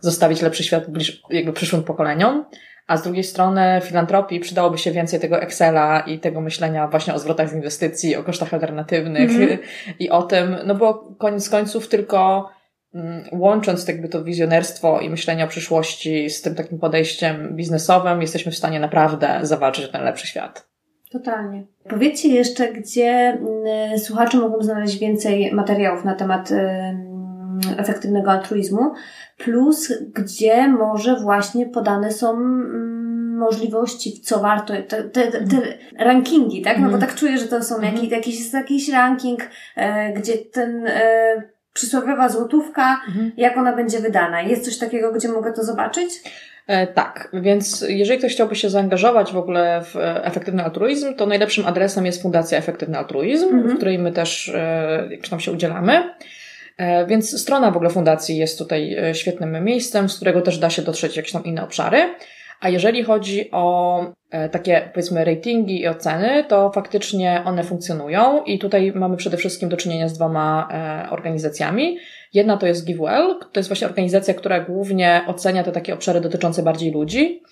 [0.00, 0.84] zostawić lepszy świat
[1.30, 2.44] jakby przyszłym pokoleniom.
[2.86, 7.18] A z drugiej strony filantropii przydałoby się więcej tego Excela i tego myślenia właśnie o
[7.18, 9.58] zwrotach z inwestycji, o kosztach alternatywnych mm -hmm.
[9.98, 12.50] i o tym, no bo koniec końców tylko
[13.32, 18.56] łącząc jakby to wizjonerstwo i myślenie o przyszłości z tym takim podejściem biznesowym, jesteśmy w
[18.56, 20.68] stanie naprawdę zawalczyć o ten lepszy świat.
[21.10, 21.66] Totalnie.
[21.90, 26.50] Powiedzcie jeszcze, gdzie mm, słuchacze mogą znaleźć więcej materiałów na temat
[27.78, 28.92] efektywnego altruizmu,
[29.38, 35.56] plus gdzie może właśnie podane są mm, możliwości, w co warto, te, te, te
[35.98, 36.78] rankingi, tak?
[36.78, 37.94] No bo tak czuję, że to są Mhm.
[37.94, 39.40] jakiś, jakiś, jakiś ranking,
[39.76, 43.32] e, gdzie ten e, przysłowiowa złotówka, Mhm.
[43.36, 44.42] jak ona będzie wydana.
[44.42, 46.10] Jest coś takiego, gdzie mogę to zobaczyć?
[46.66, 51.26] E, tak, więc jeżeli ktoś chciałby się zaangażować w ogóle w e, efektywny altruizm, to
[51.26, 53.68] najlepszym adresem jest Fundacja Efektywny Altruizm, Mhm.
[53.74, 56.14] w której my też e, jakoś tam się udzielamy.
[56.76, 60.70] E, Więc strona w ogóle fundacji jest tutaj e, świetnym miejscem, z którego też da
[60.70, 62.14] się dotrzeć jakieś tam inne obszary.
[62.60, 64.00] A jeżeli chodzi o
[64.30, 69.68] e, takie powiedzmy ratingi i oceny, to faktycznie one funkcjonują i tutaj mamy przede wszystkim
[69.68, 71.98] do czynienia z dwoma e, organizacjami.
[72.32, 76.62] Jedna to jest GiveWell, to jest właśnie organizacja, która głównie ocenia te takie obszary dotyczące
[76.62, 77.42] bardziej ludzi.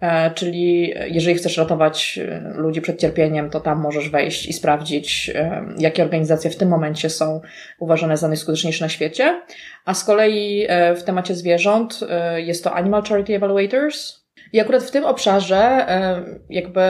[0.00, 2.20] E, Czyli jeżeli chcesz ratować
[2.54, 5.30] ludzi przed cierpieniem, to tam możesz wejść i sprawdzić,
[5.78, 7.40] jakie organizacje w tym momencie są
[7.78, 9.42] uważane za najskuteczniejsze na świecie.
[9.84, 12.00] A z kolei w temacie zwierząt
[12.36, 14.21] jest to Animal Charity Evaluators.
[14.52, 15.86] I akurat w tym obszarze,
[16.50, 16.80] jakby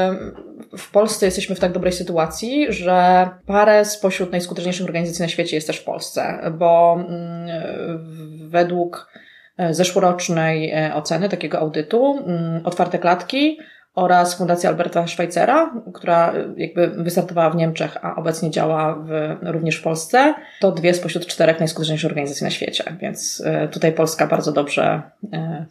[0.78, 5.66] w Polsce jesteśmy w tak dobrej sytuacji, że parę spośród najskuteczniejszych organizacji na świecie jest
[5.66, 7.48] też w Polsce, bo mm,
[8.48, 9.12] według
[9.56, 13.58] e, zeszłorocznej e, oceny takiego audytu mm, Otwarte Klatki
[13.94, 19.76] oraz Fundacja Alberta Schweitzera, która e, jakby wystartowała w Niemczech, a obecnie działa w, również
[19.76, 24.52] w Polsce, to dwie spośród czterech najskuteczniejszych organizacji na świecie, więc e, tutaj Polska bardzo
[24.52, 25.66] dobrze e,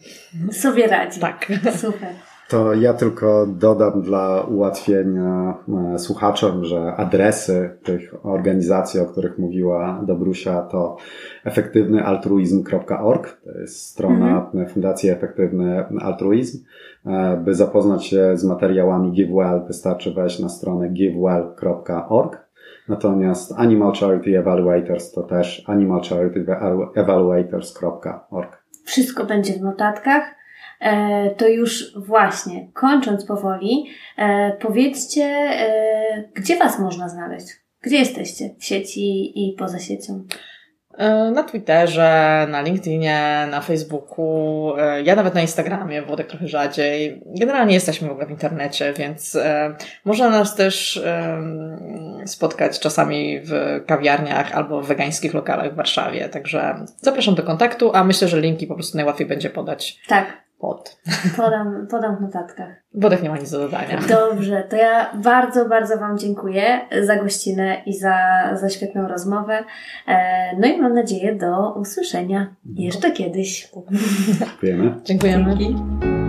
[0.52, 1.20] Sobie radzi.
[1.20, 1.48] tak.
[1.82, 2.10] Super.
[2.52, 5.58] To ja tylko dodam dla ułatwienia
[5.94, 10.98] e, słuchaczom, że adresy tych organizacji, o których mówiła Dobrusia, to
[11.46, 13.42] efektywnyaltruizm.org.
[13.44, 16.64] To jest strona Fundacji Efektywny Altruizm.
[17.06, 22.52] E, By zapoznać się z materiałami GiveWell, wystarczy wejść na stronę givewell.org.
[22.88, 28.64] Natomiast Animal Charity Evaluators to też animalcharityevaluators.org.
[28.86, 30.36] Wszystko będzie w notatkach.
[30.80, 33.86] E, to już właśnie, kończąc powoli,
[34.18, 35.50] e, powiedzcie,
[36.34, 37.48] gdzie Was można znaleźć?
[37.82, 38.50] Gdzie jesteście?
[38.60, 40.24] W sieci i poza siecią?
[40.98, 47.22] E, Na Twitterze, na LinkedInie, na Facebooku, e, ja nawet na Instagramie, Włodek trochę rzadziej.
[47.26, 49.76] Generalnie jesteśmy w ogóle w internecie, więc e,
[50.06, 51.02] można nas też
[52.26, 56.30] spotkać czasami w kawiarniach albo w wegańskich lokalach w Warszawie.
[56.30, 60.26] Także zapraszam do kontaktu, a myślę, że linki po prostu najłatwiej będzie podać Tak,
[60.62, 60.98] pod.
[61.38, 62.84] podam, podam w notatkach.
[62.94, 64.00] Włodek nie ma nic do dodania.
[64.10, 68.18] Dobrze, to ja bardzo, bardzo Wam dziękuję za gościnę i za,
[68.54, 69.64] za świetną rozmowę.
[70.08, 73.72] E, No i mam nadzieję do usłyszenia jeszcze kiedyś.
[74.40, 74.96] Dziękujemy.
[75.04, 75.58] Dziękujemy.
[75.58, 76.21] Dzięki.